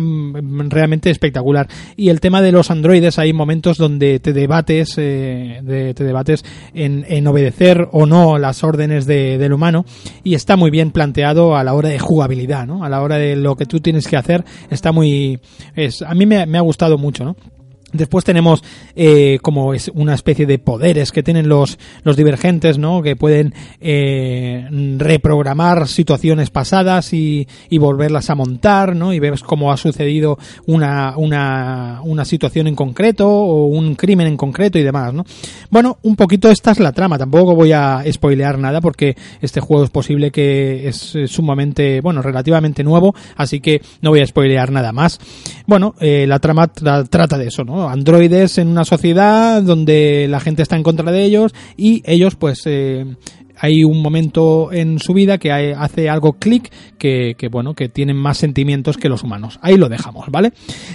[0.69, 1.69] realmente espectacular.
[1.97, 5.63] Y el tema de los androides, hay momentos donde te debates, eh,
[5.97, 9.87] te debates en, en, obedecer o no las órdenes de, del humano
[10.23, 12.85] y está muy bien planteado a la hora de jugabilidad, ¿no?
[12.85, 15.41] A la hora de lo que tú tienes que hacer, está muy,
[15.75, 17.37] es, a mí me, me ha gustado mucho, ¿no?
[17.93, 18.63] Después tenemos
[18.95, 23.03] eh, como es una especie de poderes que tienen los, los divergentes, ¿no?
[23.03, 29.13] Que pueden eh, reprogramar situaciones pasadas y, y, volverlas a montar, ¿no?
[29.13, 34.37] Y ves cómo ha sucedido una, una, una situación en concreto o un crimen en
[34.37, 35.25] concreto y demás, ¿no?
[35.71, 37.19] Bueno, un poquito esta es la trama.
[37.19, 42.85] Tampoco voy a spoilear nada porque este juego es posible que es sumamente, bueno, relativamente
[42.85, 45.19] nuevo, así que no voy a spoilear nada más.
[45.67, 47.80] Bueno, eh, la trama tra trata de eso, ¿no?
[47.89, 52.63] Androides en una sociedad donde la gente está en contra de ellos y ellos pues
[52.67, 53.05] eh,
[53.57, 58.39] hay un momento en su vida que hace algo clic que, bueno que tienen más
[58.39, 59.59] sentimientos que los humanos.
[59.63, 60.53] Ahí lo dejamos vale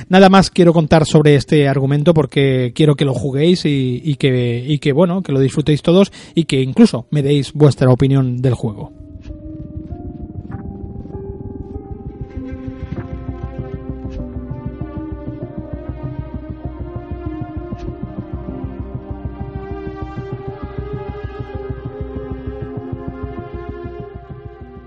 [0.09, 5.21] nada más quiero contar sobre este argumento porque quiero que lo juguéis y que bueno
[5.21, 9.04] que lo disfrutéis todos y que incluso me deis vuestra opinión del juego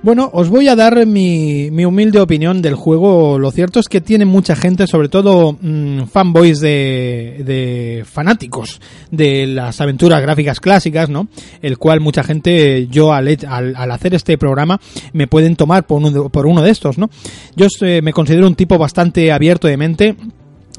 [0.01, 3.37] Bueno, os voy a dar mi, mi, humilde opinión del juego.
[3.37, 8.81] Lo cierto es que tiene mucha gente, sobre todo mmm, fanboys de, de, fanáticos
[9.11, 11.27] de las aventuras gráficas clásicas, ¿no?
[11.63, 14.81] El cual mucha gente, yo al, al, al hacer este programa,
[15.13, 17.11] me pueden tomar por uno, por uno de estos, ¿no?
[17.57, 20.17] Yo eh, me considero un tipo bastante abierto de mente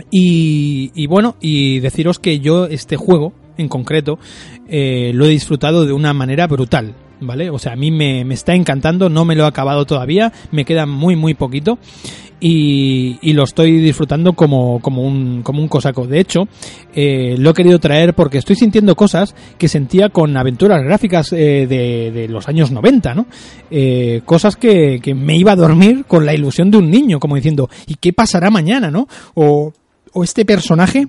[0.09, 4.17] y, y bueno, y deciros que yo este juego, en concreto,
[4.69, 6.95] eh, lo he disfrutado de una manera brutal.
[7.21, 7.49] ¿Vale?
[7.49, 10.65] O sea, a mí me, me, está encantando, no me lo he acabado todavía, me
[10.65, 11.77] queda muy, muy poquito.
[12.41, 16.07] Y, y lo estoy disfrutando como, como, un, como un cosaco.
[16.07, 16.47] De hecho,
[16.95, 21.67] eh, lo he querido traer porque estoy sintiendo cosas que sentía con aventuras gráficas eh,
[21.67, 23.25] de, de, los años 90, ¿no?
[23.69, 27.35] Eh, cosas que, que me iba a dormir con la ilusión de un niño, como
[27.35, 29.09] diciendo, ¿y qué pasará mañana, no?
[29.33, 29.73] O,
[30.13, 31.07] o este personaje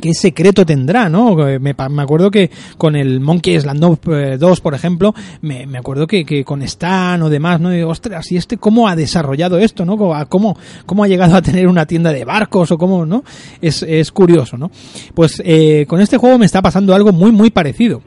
[0.00, 1.34] qué secreto tendrá, ¿no?
[1.34, 6.24] Me, me, acuerdo que con el Monkey Island 2, por ejemplo, me, me acuerdo que,
[6.24, 7.70] que, con Stan o demás, ¿no?
[7.88, 9.96] Ostras, ¿y este cómo ha desarrollado esto, no?
[10.28, 13.24] ¿Cómo, cómo ha llegado a tener una tienda de barcos o cómo, no?
[13.60, 14.70] Es, es curioso, ¿no?
[15.14, 18.02] Pues eh, con este juego me está pasando algo muy, muy parecido.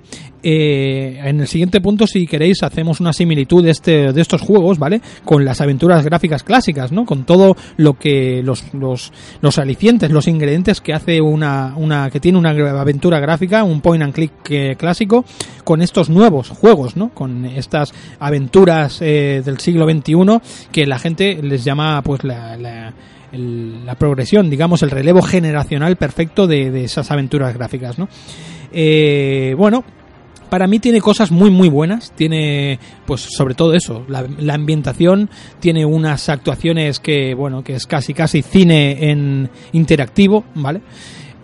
[0.49, 4.79] Eh, en el siguiente punto, si queréis, hacemos una similitud de, este, de estos juegos,
[4.79, 5.01] ¿vale?
[5.25, 7.03] Con las aventuras gráficas clásicas, ¿no?
[7.03, 12.21] Con todo lo que los, los, los alicientes, los ingredientes que hace una, una, que
[12.21, 15.25] tiene una aventura gráfica, un point and click eh, clásico,
[15.65, 17.09] con estos nuevos juegos, ¿no?
[17.09, 22.93] Con estas aventuras eh, del siglo XXI que la gente les llama, pues, la, la
[23.33, 28.07] la progresión, digamos, el relevo generacional perfecto de, de esas aventuras gráficas, ¿no?
[28.71, 29.83] Eh, bueno,
[30.49, 35.29] para mí tiene cosas muy muy buenas, tiene pues sobre todo eso, la, la, ambientación,
[35.59, 40.81] tiene unas actuaciones que bueno, que es casi casi cine en interactivo, ¿vale?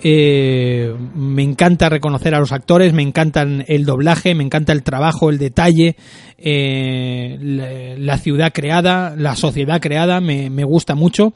[0.05, 5.29] Eh, me encanta reconocer a los actores, me encantan el doblaje, me encanta el trabajo,
[5.29, 5.95] el detalle,
[6.37, 11.33] eh, la, ciudad creada, la sociedad creada, me, gusta mucho.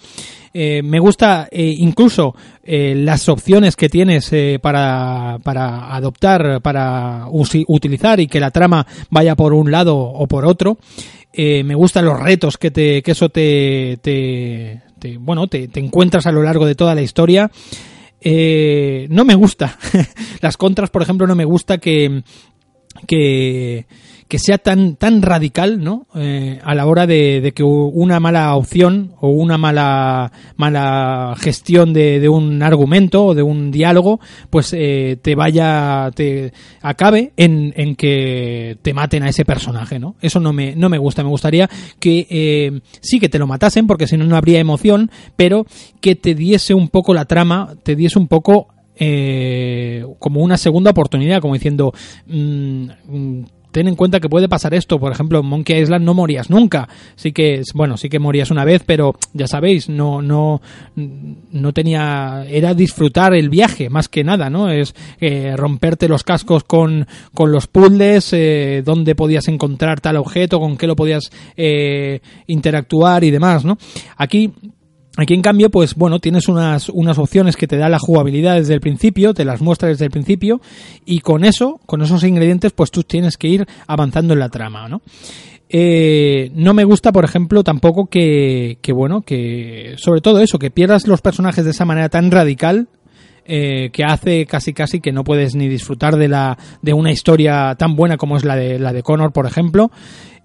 [0.53, 8.20] Eh, me gusta eh, incluso eh, las opciones que tienes para, para adoptar, para utilizar
[8.20, 10.78] y que la trama vaya por un lado o por otro.
[11.34, 14.82] me gustan los retos que, te, que eso te, te,
[15.20, 17.49] bueno, te encuentras a lo largo de toda la historia.
[18.22, 19.78] Eh, no me gusta.
[20.41, 22.24] Las contras, por ejemplo, no me gusta que,
[23.07, 23.86] que,
[24.28, 26.07] que sea tan, tan radical, ¿no?
[26.15, 31.93] Eh, a la hora de, de, que una mala opción o una mala, mala gestión
[31.93, 34.19] de, de un argumento o de un diálogo,
[34.49, 36.51] pues eh, te vaya, te
[36.82, 40.15] acabe en, en que te maten a ese personaje, ¿no?
[40.21, 41.23] Eso no me, no me gusta.
[41.23, 41.69] Me gustaría
[41.99, 45.65] que eh, sí que te lo matasen, porque si no, no habría emoción, pero
[46.01, 48.67] que te diese un poco la trama, te diese un poco
[48.99, 51.93] eh, como una segunda oportunidad, como diciendo,
[52.28, 52.88] mmm,
[53.78, 54.99] ten en cuenta que puede pasar esto.
[54.99, 56.89] Por ejemplo, en Monkey Island no morías nunca.
[57.15, 60.63] Sí que, bueno, sí que morías una vez, pero ya sabéis, no, no,
[60.95, 64.71] no tenía, era disfrutar el viaje, más que nada, ¿no?
[64.71, 67.05] Es eh, romperte los cascos con,
[67.36, 73.23] con los puzzles, eh, dónde podías encontrar tal objeto, con qué lo podías eh, interactuar
[73.25, 73.78] y demás, ¿no?
[74.17, 74.53] Aquí
[75.20, 78.76] Aquí en cambio, pues bueno, tienes unas, unas opciones que te da la jugabilidad desde
[78.76, 80.61] el principio, te las muestra desde el principio,
[81.05, 84.88] y con eso, con esos ingredientes, pues tú tienes que ir avanzando en la trama,
[84.88, 85.01] ¿no?
[85.70, 90.70] Eh, no me gusta, por ejemplo, tampoco que, que, bueno, que sobre todo eso, que
[90.70, 92.88] pierdas los personajes de esa manera tan radical,
[93.45, 97.76] eh, que hace casi casi que no puedes ni disfrutar de la de una historia
[97.76, 99.89] tan buena como es la de la de Connor, por ejemplo,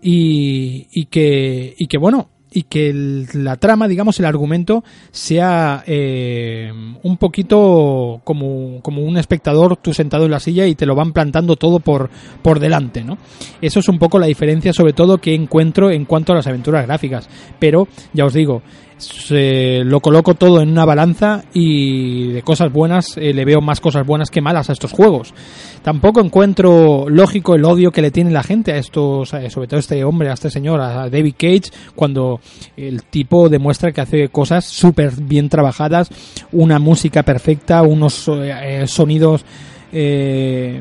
[0.01, 5.83] y, y que y que bueno, y que el, la trama, digamos, el argumento sea
[5.87, 6.73] eh,
[7.03, 11.13] un poquito como, como un espectador tú sentado en la silla y te lo van
[11.13, 12.11] plantando todo por,
[12.43, 13.19] por delante, ¿no?
[13.61, 16.87] Eso es un poco la diferencia sobre todo que encuentro en cuanto a las aventuras
[16.87, 17.29] gráficas.
[17.59, 18.63] Pero, ya os digo,
[19.03, 23.81] se, lo coloco todo en una balanza y de cosas buenas eh, le veo más
[23.81, 25.35] cosas buenas que malas a estos juegos.
[25.83, 29.81] Tampoco encuentro lógico el odio que le tiene la gente a estos, sobre todo a
[29.81, 32.41] este hombre, a este señor, a David Cage, cuando
[32.77, 36.09] el tipo demuestra que hace cosas súper bien trabajadas,
[36.53, 39.45] una música perfecta, unos eh, sonidos
[39.93, 40.81] eh,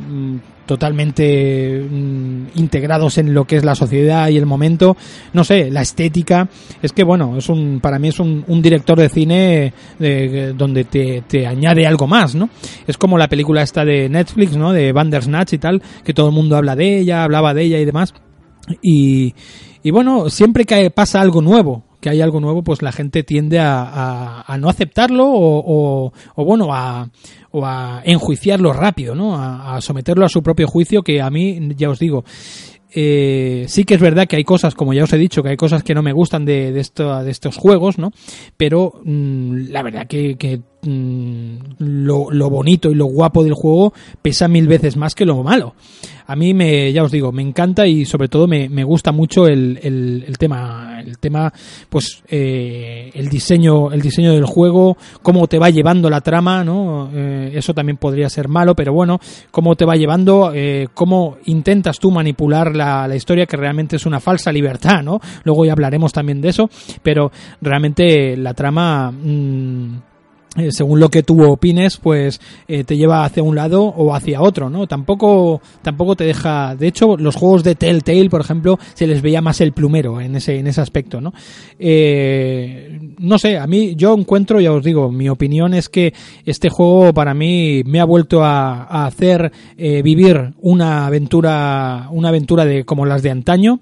[0.72, 4.96] totalmente mm, integrados en lo que es la sociedad y el momento.
[5.34, 6.48] No sé, la estética.
[6.82, 10.86] Es que, bueno, es un, para mí es un, un director de cine de, donde
[10.86, 12.50] te, te, añade algo más, ¿no?
[12.88, 14.72] Es como la película esta de Netflix, ¿no?
[14.72, 17.84] De Bandersnatch y tal, que todo el mundo habla de ella, hablaba de ella y
[17.84, 18.14] demás.
[18.82, 19.36] Y,
[19.84, 23.60] y bueno, siempre que pasa algo nuevo, que hay algo nuevo, pues la gente tiende
[23.60, 27.10] a, a, a no aceptarlo o, o, o, bueno, a,
[27.52, 29.36] o a enjuiciarlo rápido, ¿no?
[29.36, 32.26] A, someterlo a su propio juicio, que a mí, ya os digo,
[32.94, 35.58] eh, sí que es verdad que hay cosas, como ya os he dicho, que hay
[35.58, 38.12] cosas que no me gustan de, de, de estos juegos, ¿no?
[38.58, 43.94] Pero mmm, la verdad que, que mmm, lo, lo, bonito y lo guapo del juego
[44.22, 45.74] pesa mil veces más que lo malo.
[46.32, 49.48] A mí me, ya os digo, me encanta y sobre todo me, me gusta mucho
[49.48, 51.52] el, el, tema, el tema,
[51.90, 57.10] pues eh, el diseño, el diseño del juego, cómo te va llevando la trama, ¿no?
[57.14, 59.20] Eh, eso también podría ser malo, pero bueno,
[59.52, 64.06] cómo te va llevando, eh, cómo intentas tú manipular la, la, historia, que realmente es
[64.06, 65.20] una falsa libertad, ¿no?
[65.44, 66.70] Luego ya hablaremos también de eso,
[67.04, 67.30] pero
[67.60, 69.98] realmente la trama mmm,
[70.58, 74.42] eh, según lo que tú opines, pues eh, te lleva hacia un lado o hacia
[74.42, 74.86] otro, ¿no?
[74.86, 76.76] Tampoco, tampoco te deja.
[76.76, 80.36] De hecho, los juegos de Telltale, por ejemplo, se les veía más el plumero en
[80.36, 81.34] ese, en ese aspecto, ¿no?
[81.80, 86.14] Eh, no sé, a mí yo encuentro, ya os digo, mi opinión es que
[86.46, 92.28] este juego para mí me ha vuelto a, a hacer eh, vivir una aventura, una
[92.28, 93.80] aventura de como las de antaño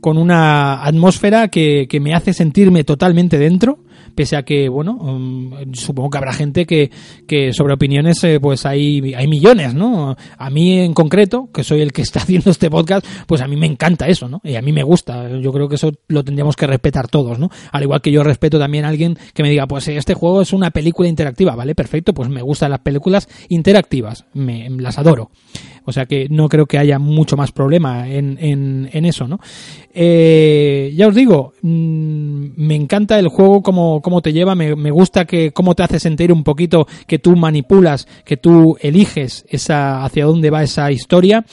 [0.00, 3.78] con una atmósfera que, que me hace sentirme totalmente dentro
[4.20, 6.90] pese a que, bueno, um, supongo que habrá gente que,
[7.26, 10.14] que sobre opiniones, eh, pues hay, hay millones, ¿no?
[10.36, 13.56] A mí en concreto, que soy el que está haciendo este podcast, pues a mí
[13.56, 14.42] me encanta eso, ¿no?
[14.44, 15.26] Y a mí me gusta.
[15.38, 17.48] Yo creo que eso lo tendríamos que respetar todos, ¿no?
[17.72, 20.52] Al igual que yo respeto también a alguien que me diga, pues este juego es
[20.52, 21.74] una película interactiva, ¿vale?
[21.74, 25.30] Perfecto, pues me gustan las películas interactivas, me, las adoro.
[25.84, 29.40] O sea que no creo que haya mucho más problema en, en, eso, ¿no?
[29.92, 34.90] Eh, ya os digo, mm, me encanta el juego como, como te lleva, me, me,
[34.90, 40.04] gusta que cómo te hace sentir un poquito que tú manipulas, que tú eliges esa
[40.04, 41.44] hacia dónde va esa historia.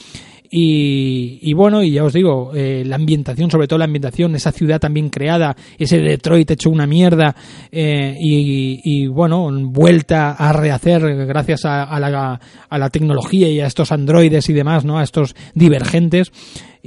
[0.50, 4.80] Y, bueno, y ya os digo, eh, la ambientación, sobre todo la ambientación, esa ciudad
[4.80, 7.36] también creada, ese Detroit hecho una mierda,
[7.70, 13.92] eh, y, bueno, vuelta a rehacer gracias a, la, a la tecnología y a estos
[13.92, 14.98] androides y demás, ¿no?
[14.98, 16.32] A estos divergentes.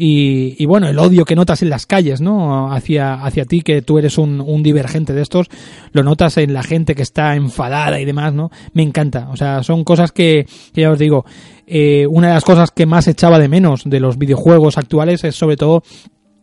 [0.04, 2.74] Y, y, bueno, el odio que notas en las calles, ¿no?
[2.74, 5.45] Hacia, hacia ti, que tú eres un, un, divergente de estos,
[5.91, 8.49] lo notas en la gente que está enfadada y demás, ¿no?
[8.74, 9.30] Me encanta.
[9.30, 11.24] O sea, son cosas que, que ya os digo,
[11.68, 15.36] eh, una de las cosas que más echaba de menos de los videojuegos actuales es
[15.36, 15.84] sobre todo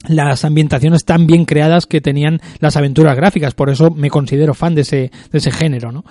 [0.07, 4.77] las ambientaciones tan bien creadas que tenían las aventuras gráficas, por eso me considero fan
[4.77, 6.05] de ese, de ese género, ¿no?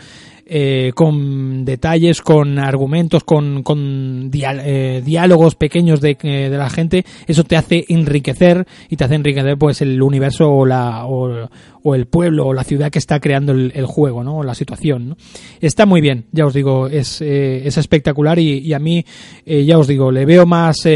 [0.49, 7.03] Eh, con detalles, con argumentos, con, con eh, diálogos pequeños de, eh, de, la gente,
[7.27, 11.49] eso te hace enriquecer y te hace enriquecer pues el universo o, la, o,
[11.93, 14.37] el pueblo o la ciudad que está creando el, juego, ¿no?
[14.37, 15.17] O la situación, ¿no?
[15.59, 19.05] Está muy bien, ya os digo, es, es espectacular y, y a mí,
[19.45, 20.87] ya os digo, le veo más,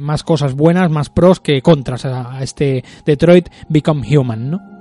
[0.00, 4.71] más cosas buenas, más pros que contras a este Detroit Become Human, ¿no?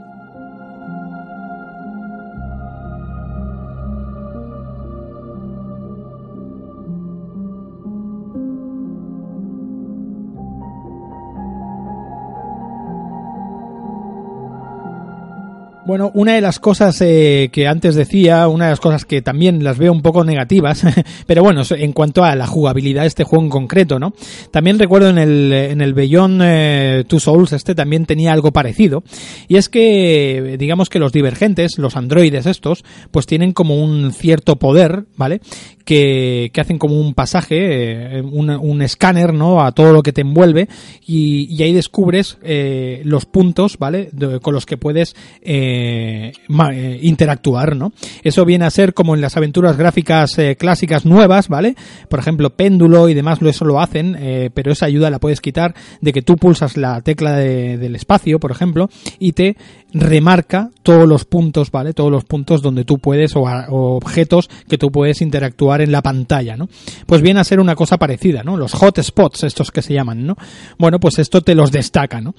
[15.84, 19.64] Bueno, una de las cosas eh, que antes decía, una de las cosas que también
[19.64, 20.84] las veo un poco negativas,
[21.26, 24.14] pero bueno, en cuanto a la jugabilidad de este juego en concreto, ¿no?
[24.52, 29.04] También recuerdo en el, en el Beyond eh, Two Souls, este también tenía algo parecido,
[29.48, 34.58] y es que, digamos que los divergentes, los androides estos, pues tienen como un cierto
[34.58, 35.42] poder, ¿vale?
[35.92, 39.62] Que, hacen como un pasaje, eh, un, escáner, ¿no?
[39.62, 40.70] A todo lo que te envuelve,
[41.06, 44.10] y, ahí descubres eh, los puntos, ¿vale?
[44.42, 46.32] Con los que puedes, eh,
[47.02, 47.92] interactuar, ¿no?
[48.24, 51.76] Eso viene a ser como en las aventuras gráficas clásicas nuevas, ¿vale?
[52.08, 56.14] Por ejemplo, péndulo y demás, eso lo hacen, pero esa ayuda la puedes quitar de
[56.14, 58.90] que tú pulsas la tecla del espacio, por ejemplo,
[59.20, 59.58] y te
[59.94, 61.94] remarca todos los puntos, ¿vale?
[61.94, 66.56] Todos los puntos donde tú puedes o, objetos que tú puedes interactuar en la pantalla,
[66.58, 66.70] ¿no?
[67.06, 68.58] Pues viene a ser una cosa parecida, ¿no?
[68.58, 70.36] Los hotspots, estos que se llaman, ¿no?
[70.78, 72.34] Bueno, pues esto te los destaca, ¿no?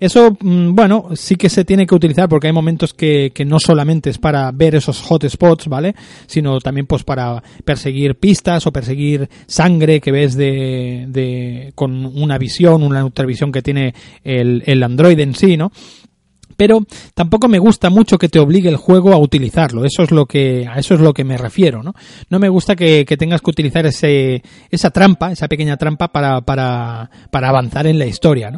[0.00, 3.58] Eso, mm, bueno, sí que se tiene que utilizar porque hay momentos que, que no
[3.60, 5.94] solamente es para ver esos hotspots, ¿vale?
[6.26, 12.38] Sino también pues para perseguir pistas o perseguir sangre que ves de, de con una
[12.38, 15.70] visión, una ultravisión que tiene el, el Android en sí, ¿no?
[16.62, 16.78] Pero
[17.12, 19.84] tampoco me gusta mucho que te obligue el juego a utilizarlo.
[19.84, 21.92] Eso es lo que, a eso es lo que me refiero, ¿no?
[22.30, 27.10] No me gusta que, tengas que utilizar ese, esa trampa, esa pequeña trampa para, para,
[27.32, 28.52] para avanzar en la historia.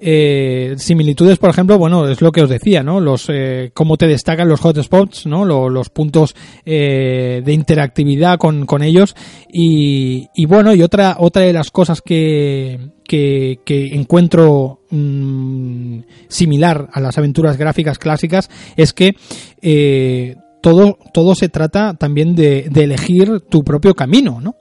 [0.00, 3.00] Eh, similitudes, por ejemplo, bueno, es lo que os decía, ¿no?
[3.00, 5.44] Los, eh, cómo te destacan los hotspots, ¿no?
[5.44, 9.16] Los, puntos eh, de interactividad con, con ellos.
[9.48, 15.87] Y, bueno, y otra, otra de las cosas que, que, encuentro mmm,
[16.28, 19.14] similar a las aventuras gráficas clásicas es que
[19.62, 24.56] eh, todo, todo se trata también de, elegir tu propio camino, ¿no?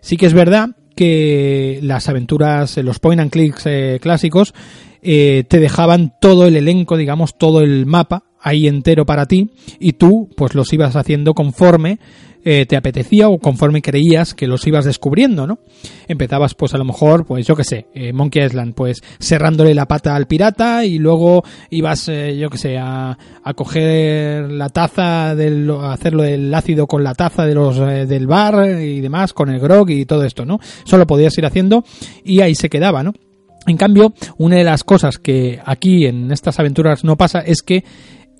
[0.00, 4.54] Sí que es verdad que las aventuras, los point and clicks eh, clásicos,
[5.02, 9.94] eh, te dejaban todo el elenco, digamos, todo el mapa ahí entero para ti y
[9.94, 11.98] tú pues los ibas haciendo conforme
[12.44, 15.58] eh, te apetecía o conforme creías que los ibas descubriendo, ¿no?
[16.08, 19.86] Empezabas pues a lo mejor, pues yo que sé, eh, Monkey Island, pues cerrándole la
[19.86, 25.34] pata al pirata y luego ibas, eh, yo que sé, a, a coger la taza,
[25.34, 29.32] del, a hacerlo del ácido con la taza de los, eh, del bar y demás,
[29.32, 30.58] con el grog y todo esto, ¿no?
[30.84, 31.84] Solo podías ir haciendo
[32.24, 33.12] y ahí se quedaba, ¿no?
[33.66, 37.84] En cambio, una de las cosas que aquí en estas aventuras no pasa es que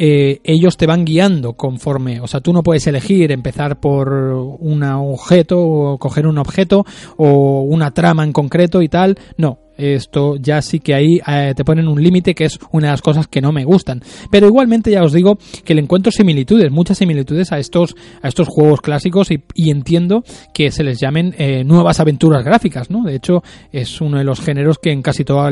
[0.04, 4.82] eh, ellos te van guiando conforme, o sea, tú no puedes elegir empezar por un
[4.82, 6.84] objeto o coger un objeto
[7.16, 11.64] o una trama en concreto y tal, no, Esto ya sí que ahí eh, te
[11.64, 14.02] ponen un límite que es una de las cosas que no me gustan.
[14.30, 18.48] Pero igualmente ya os digo que le encuentro similitudes, muchas similitudes a estos, a estos
[18.48, 23.04] juegos clásicos y, entiendo que se les llamen eh, nuevas aventuras gráficas, ¿no?
[23.04, 23.42] De hecho,
[23.72, 25.50] es uno de los géneros que en casi todos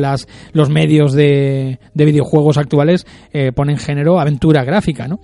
[0.52, 5.20] los medios de, de videojuegos actuales eh, ponen género aventura gráfica, ¿no?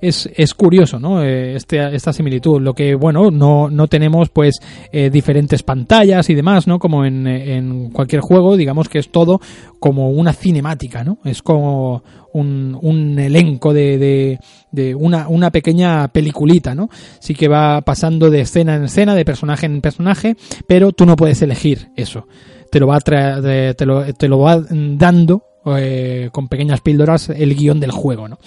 [0.00, 1.22] Es, es curioso, ¿no?
[1.22, 2.60] Eh, este, esta similitud.
[2.60, 4.60] Lo que, bueno, no, no tenemos pues
[4.92, 6.78] eh, diferentes pantallas y demás, ¿no?
[6.78, 9.40] Como en, en cualquier juego, digamos que es todo
[9.80, 11.18] como una cinemática, ¿no?
[11.24, 14.38] Es como un, un elenco de, de,
[14.70, 16.88] de, una, una pequeña peliculita, ¿no?
[17.18, 20.36] Sí que va pasando de escena en escena, de personaje en personaje,
[20.66, 22.26] pero tú no puedes elegir eso.
[22.70, 27.54] Te lo va, tra te lo, te lo va dando eh, con pequeñas píldoras el
[27.54, 28.38] guion del juego, ¿no?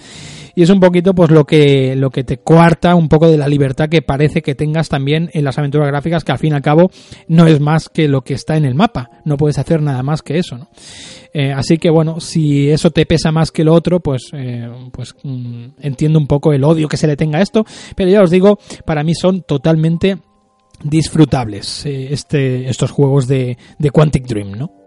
[0.55, 3.47] y es un poquito pues lo que lo que te coarta un poco de la
[3.47, 6.62] libertad que parece que tengas también en las aventuras gráficas que al fin y al
[6.62, 6.91] cabo
[7.28, 10.22] no es más que lo que está en el mapa no puedes hacer nada más
[10.22, 10.70] que eso ¿no?
[11.34, 15.16] Eh, así que bueno si eso te pesa más que lo otro pues eh, pues
[15.24, 18.30] mm, entiendo un poco el odio que se le tenga a esto pero ya os
[18.30, 20.18] digo para mí son totalmente
[20.84, 24.81] disfrutables este estos juegos de, de Quantic Dream no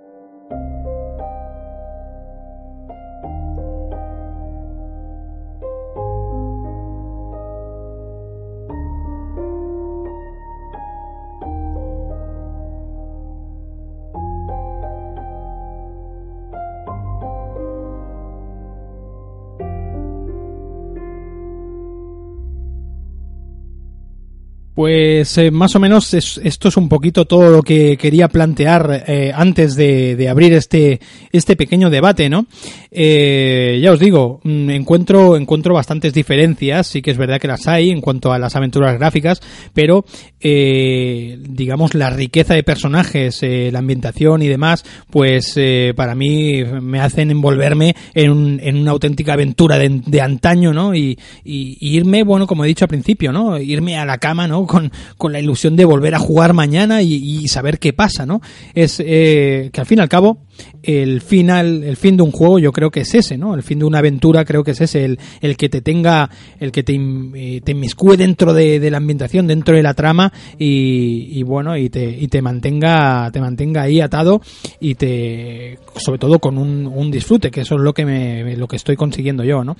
[24.74, 29.04] Pues eh, más o menos es, esto es un poquito todo lo que quería plantear
[29.06, 31.00] eh, antes de, abrir este
[31.30, 32.46] este pequeño debate, ¿no?
[32.90, 37.68] Eh, ya os digo, mm, encuentro encuentro bastantes diferencias, sí que es verdad que las
[37.68, 39.40] hay en cuanto a las aventuras gráficas,
[39.72, 40.04] pero
[40.40, 45.56] eh, digamos la riqueza de personajes, eh, la ambientación y demás, pues
[45.94, 50.94] para mí me hacen envolverme en, un, en una auténtica aventura de, antaño, ¿no?
[50.94, 53.58] Y irme, bueno, como he dicho al principio, ¿no?
[53.58, 54.63] Irme a la cama, ¿no?
[54.66, 58.40] Con, con, la ilusión de volver a jugar mañana y, y saber qué pasa, ¿no?
[58.74, 60.38] Es eh, que al fin y al cabo
[60.82, 63.54] el final, el fin de un juego yo creo que es ese, ¿no?
[63.54, 66.28] El fin de una aventura creo que es ese, el, el que te tenga,
[66.60, 70.32] el que te, eh, te inmiscue dentro de, de, la ambientación, dentro de la trama
[70.58, 74.42] y, y, bueno, y te, y te mantenga, te mantenga ahí atado
[74.78, 78.68] y te, sobre todo con un, un disfrute, que eso es lo que me, lo
[78.68, 79.76] que estoy consiguiendo yo, ¿no?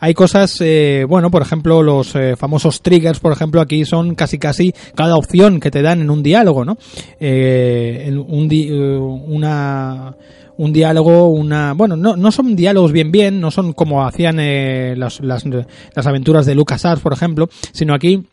[0.00, 4.25] Hay cosas, eh, bueno, por ejemplo, los eh, famosos triggers, por ejemplo, aquí son casi
[4.38, 6.76] casi cada opción que te dan en un diálogo, ¿no?
[7.20, 10.14] Eh, un di una
[10.58, 11.74] un diálogo, una...
[11.74, 16.06] Bueno, no, no son diálogos bien bien, no son como hacían eh, las, las, las
[16.06, 18.24] aventuras de LucasArts, por ejemplo, sino aquí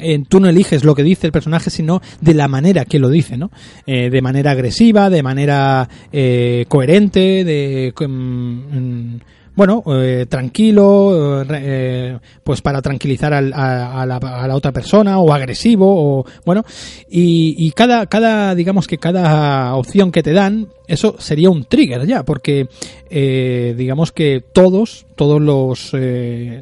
[0.00, 3.08] eh, tú no eliges lo que dice el personaje, sino de la manera que lo
[3.08, 3.50] dice, ¿no?
[3.86, 7.92] Eh, de manera agresiva, de manera eh, coherente, de...
[8.06, 9.16] Mm,
[9.56, 15.32] bueno, eh, tranquilo, eh, pues para tranquilizar al, a, la, a, la, otra persona, o
[15.32, 15.86] agresivo,
[16.20, 16.64] o bueno,
[17.08, 22.06] y, y, cada, cada, digamos que cada opción que te dan, eso sería un trigger
[22.06, 22.68] ya, porque
[23.08, 26.60] eh, digamos que todos, todos los, eh,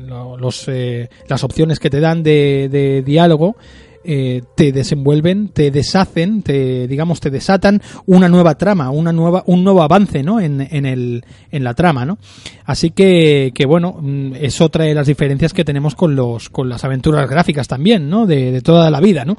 [0.68, 3.56] eh, las opciones que te dan de diálogo,
[4.04, 9.64] eh, te desenvuelven, te deshacen, te digamos te desatan una nueva trama, una nueva un
[9.64, 10.40] nuevo avance, ¿no?
[10.40, 12.18] En, en el en la trama, ¿no?
[12.64, 14.00] Así que que bueno,
[14.38, 18.26] es otra de las diferencias que tenemos con los con las aventuras gráficas también, ¿no?
[18.26, 19.36] De, de toda la vida, ¿no?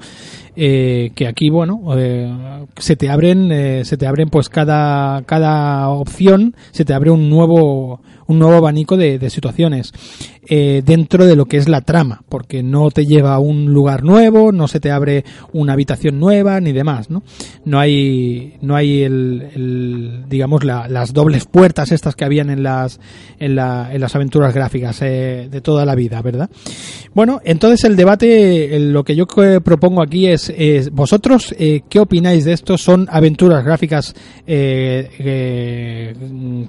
[0.57, 5.89] Eh, que aquí bueno eh, se te abren eh, se te abren pues cada cada
[5.89, 9.91] opción se te abre un nuevo un nuevo abanico de, situaciones
[10.47, 14.51] dentro de lo que es la trama, porque no te lleva a un lugar nuevo,
[14.51, 17.23] no se te abre una habitación nueva ni demás, ¿no?
[17.65, 22.99] No hay, no hay el, digamos, la, las dobles puertas estas que habían en las,
[23.39, 26.49] en, la, en las aventuras gráficas de toda la vida, ¿verdad?
[27.15, 32.45] Bueno, entonces el debate, lo que yo propongo aquí es, es vosotros, eh, ¿qué opináis
[32.45, 32.77] de esto?
[32.77, 34.13] ¿Son aventuras gráficas
[34.47, 36.13] eh,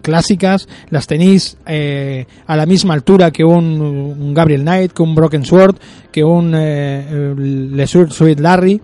[0.03, 0.69] clásicas?
[0.91, 5.77] ¿Las tenéis a la misma altura que un un Gabriel Knight, que un Broken Sword,
[6.11, 8.81] que un eh, Lesur Sweet Larry.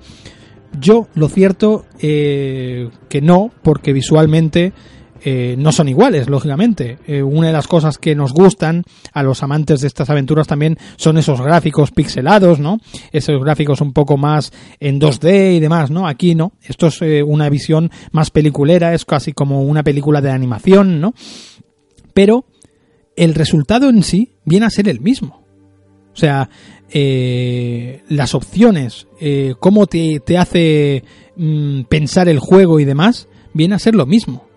[0.80, 4.72] Yo, lo cierto, eh, que no, porque visualmente
[5.24, 6.98] eh, no son iguales, lógicamente.
[7.06, 10.78] Eh, una de las cosas que nos gustan a los amantes de estas aventuras también
[10.96, 12.80] son esos gráficos pixelados, ¿no?
[13.12, 16.08] Esos gráficos un poco más en 2D y demás, ¿no?
[16.08, 16.52] Aquí no.
[16.62, 21.14] Esto es eh, una visión más peliculera, es casi como una película de animación, ¿no?
[22.14, 22.44] Pero
[23.14, 25.42] el resultado en sí viene a ser el mismo.
[26.12, 26.50] O sea,
[26.94, 29.06] las opciones,
[29.60, 31.04] cómo te, te hace
[31.36, 34.51] mm, pensar el juego y demás, viene a ser lo mismo.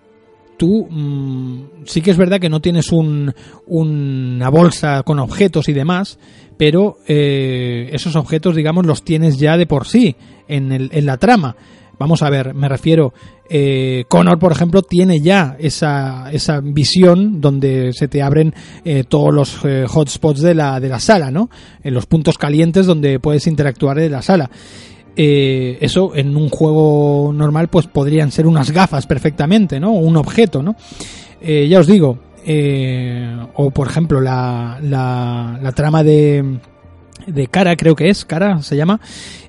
[0.56, 3.34] Tú mm, sí que es verdad que no tienes un,
[3.66, 6.18] una bolsa con objetos y demás,
[6.56, 10.16] pero eh, esos objetos, digamos, los tienes ya de por sí
[10.48, 11.56] en, el, en la trama.
[11.98, 13.14] Vamos a ver, me refiero,
[13.48, 18.54] eh, Connor, por ejemplo, tiene ya esa, esa visión donde se te abren
[18.84, 21.48] eh, todos los eh, hotspots de la, de la sala, ¿no?
[21.82, 24.50] En los puntos calientes donde puedes interactuar de la sala.
[25.16, 29.92] Eh, eso en un juego normal pues podrían ser unas gafas perfectamente, ¿no?
[29.92, 30.76] Un objeto, ¿no?
[31.40, 36.58] Eh, ya os digo, eh, o por ejemplo la, la, la trama de
[37.26, 39.00] de cara creo que es cara se llama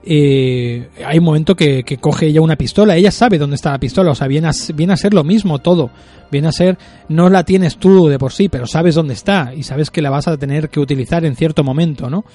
[0.04, 3.80] eh, hay un momento que, que, coge ella una pistola ella sabe dónde está la
[3.80, 5.92] pistola o sea viene a, viene a ser lo mismo todo
[6.32, 6.78] viene a ser
[7.10, 10.10] no la tienes tú de por sí pero sabes dónde está y sabes que la
[10.10, 12.26] vas a tener que utilizar en cierto momento no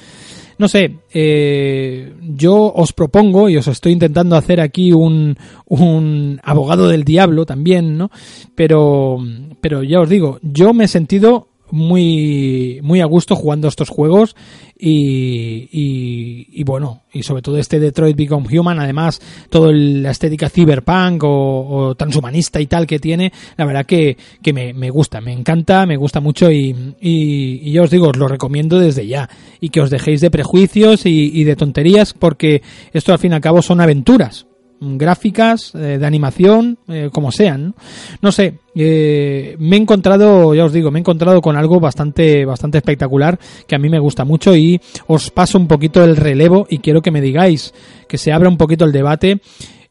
[0.59, 5.37] no sé, eh, yo os propongo, y os estoy intentando hacer aquí un,
[5.67, 8.11] un abogado del diablo también, ¿no?
[8.55, 9.19] Pero,
[9.61, 14.37] pero ya os digo, yo me he sentido muy, muy a gusto jugando estos juegos
[14.79, 20.51] y, y, y, bueno, y sobre todo este Detroit Become Human, además toda la estética
[20.51, 25.23] cyberpunk o, o, transhumanista y tal que tiene, la verdad que, que me, me, gusta,
[25.23, 29.31] me encanta, me gusta mucho y, y, yo os digo, os lo recomiendo desde ya.
[29.59, 32.63] Y que os dejéis de prejuicios y de tonterías porque
[32.93, 34.47] esto al fin y al cabo son aventuras,
[34.83, 37.75] gráficas, eh, de animación, eh, como sean.
[38.21, 41.81] No, no sé, eh, me he encontrado, ya os digo, me he encontrado con algo
[41.81, 46.17] bastante, bastante espectacular que a mí me gusta mucho y os paso un poquito el
[46.17, 47.75] relevo y quiero que me digáis,
[48.09, 49.41] que se abra un poquito el debate.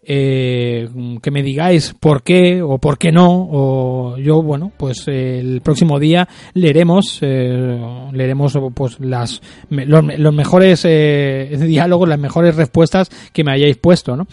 [0.04, 0.90] Eh,
[1.22, 5.62] que me digáis por qué o por qué no o yo bueno pues eh, el
[5.62, 7.80] próximo día leeremos eh,
[8.12, 14.16] leeremos pues las los, los mejores eh, diálogos las mejores respuestas que me hayáis puesto
[14.16, 14.26] no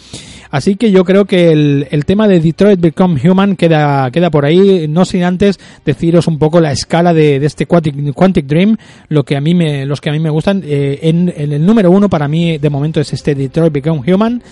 [0.51, 4.89] así que yo creo que el, tema de Detroit Become Human queda queda por ahí.
[4.89, 8.79] No sin antes deciros un poco la escala de, de este Quantic, Dream
[9.11, 10.63] lo que a mí me los que a mí me gustan.
[10.65, 14.43] En, en el número uno para mí de momento es este Detroit Become Human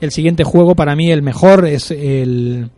[0.00, 2.70] el siguiente juego para mí el mejor es el,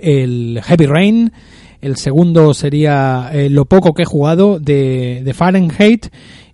[0.00, 1.32] Heavy Rain.
[1.80, 6.08] El segundo sería eh, lo poco que he jugado de, de Fahrenheit.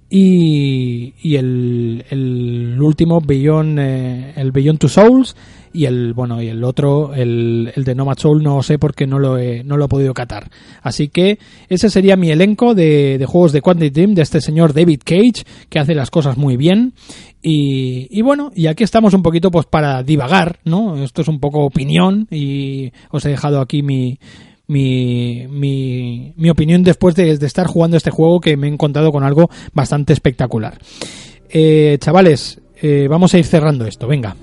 [0.08, 5.34] Y, y el, el, último Beyond, eh, el Beyond Two Souls
[5.76, 9.18] y el bueno y el otro el, el de Nomad Soul no sé porque no
[9.18, 10.50] lo he, no lo he podido catar
[10.82, 14.72] así que ese sería mi elenco de, de juegos de Quantic Dream de este señor
[14.72, 16.94] David Cage que hace las cosas muy bien
[17.48, 21.00] y, y, bueno, y aquí estamos un poquito pues para divagar, ¿no?
[21.04, 24.18] Esto es un poco opinión y os he dejado aquí mi,
[24.66, 29.12] mi, mi, mi opinión después de, de, estar jugando este juego que me he encontrado
[29.12, 30.78] con algo bastante espectacular.
[31.48, 34.34] Eh, chavales, eh, vamos a ir cerrando esto, venga.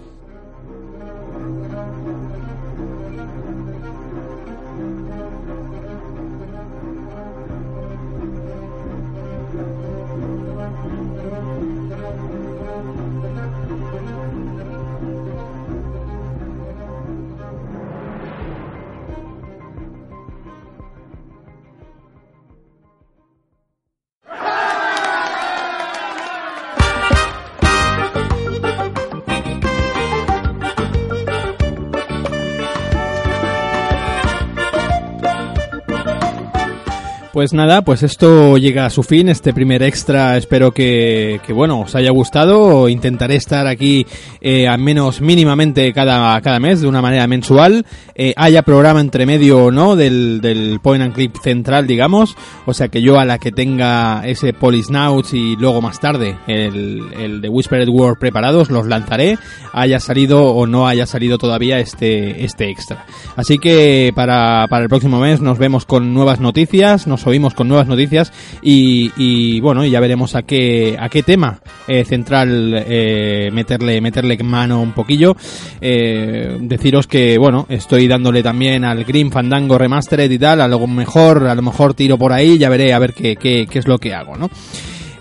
[37.43, 41.93] Pues nada, pues esto llega a su fin, este primer extra, espero que, bueno, os
[41.93, 44.07] haya gustado, intentaré estar aquí
[44.39, 47.85] eh, al menos mínimamente cada, cada mes, de una manera mensual,
[48.15, 52.73] eh, haya programa entre medio o no del, del point and click central, digamos, o
[52.73, 57.41] sea que yo a la que tenga ese Polisnauts y luego más tarde el, el
[57.41, 59.37] de Whispered World preparados, los lanzaré,
[59.73, 63.05] haya salido o no haya salido todavía este, este extra.
[63.35, 67.67] Así que para, para el próximo mes nos vemos con nuevas noticias, nos oímos con
[67.67, 68.31] nuevas noticias
[68.61, 74.37] y, y bueno, ya veremos a qué, a qué tema eh, central eh, meterle, meterle
[74.43, 75.35] mano un poquillo.
[75.81, 80.85] Eh, deciros que, bueno, estoy dándole también al Green Fandango Remastered y tal, a lo
[80.87, 83.87] mejor, a lo mejor tiro por ahí, ya veré a ver qué, qué, qué es
[83.87, 84.49] lo que hago, ¿no?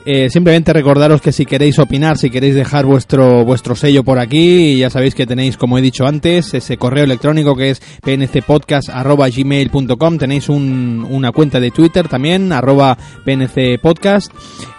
[0.05, 4.79] Eh, simplemente recordaros que si queréis opinar, si queréis dejar vuestro vuestro sello por aquí,
[4.79, 10.49] ya sabéis que tenéis, como he dicho antes, ese correo electrónico que es pncpodcast.gmail.com, tenéis
[10.49, 14.33] un, una cuenta de Twitter también, arroba pncpodcast,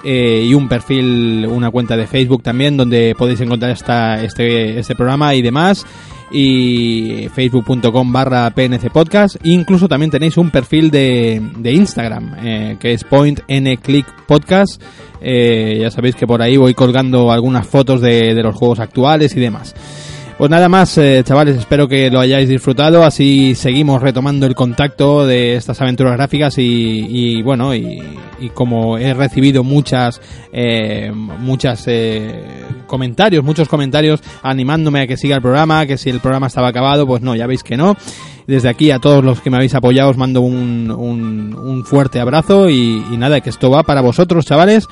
[0.03, 4.93] eh, y un perfil, una cuenta de Facebook también, donde podéis encontrar esta, este, este
[4.93, 5.85] programa y demás
[6.33, 9.37] y facebook.com barra pnc podcast.
[9.43, 14.81] Incluso también tenéis un perfil de, de Instagram eh, que es point n click podcast.
[15.21, 19.33] Eh, ya sabéis que por ahí voy colgando algunas fotos de, de, los juegos actuales
[19.37, 19.73] y demás
[20.43, 23.05] Pues nada más, eh, chavales, espero que lo hayáis disfrutado.
[23.05, 28.03] Así seguimos retomando el contacto de estas aventuras gráficas y, y bueno, y,
[28.53, 30.19] como he recibido muchas,
[30.51, 32.43] eh, muchas eh,
[32.87, 37.07] comentarios, muchos comentarios animándome a que siga el programa, que si el programa estaba acabado,
[37.07, 37.95] pues no, ya veis que no.
[38.45, 42.19] Desde aquí a todos los que me habéis apoyado os mando un, un, un fuerte
[42.19, 44.89] abrazo y, y nada, que esto va para vosotros, chavales.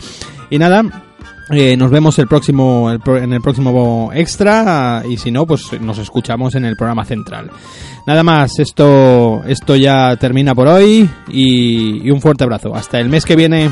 [0.49, 1.10] Y nada,
[1.51, 5.97] eh, nos vemos el próximo el en el próximo extra y si no pues nos
[5.97, 7.49] escuchamos en el programa central.
[8.07, 12.75] Nada más esto esto ya termina por hoy y un fuerte abrazo.
[12.75, 13.69] Hasta el mes que viene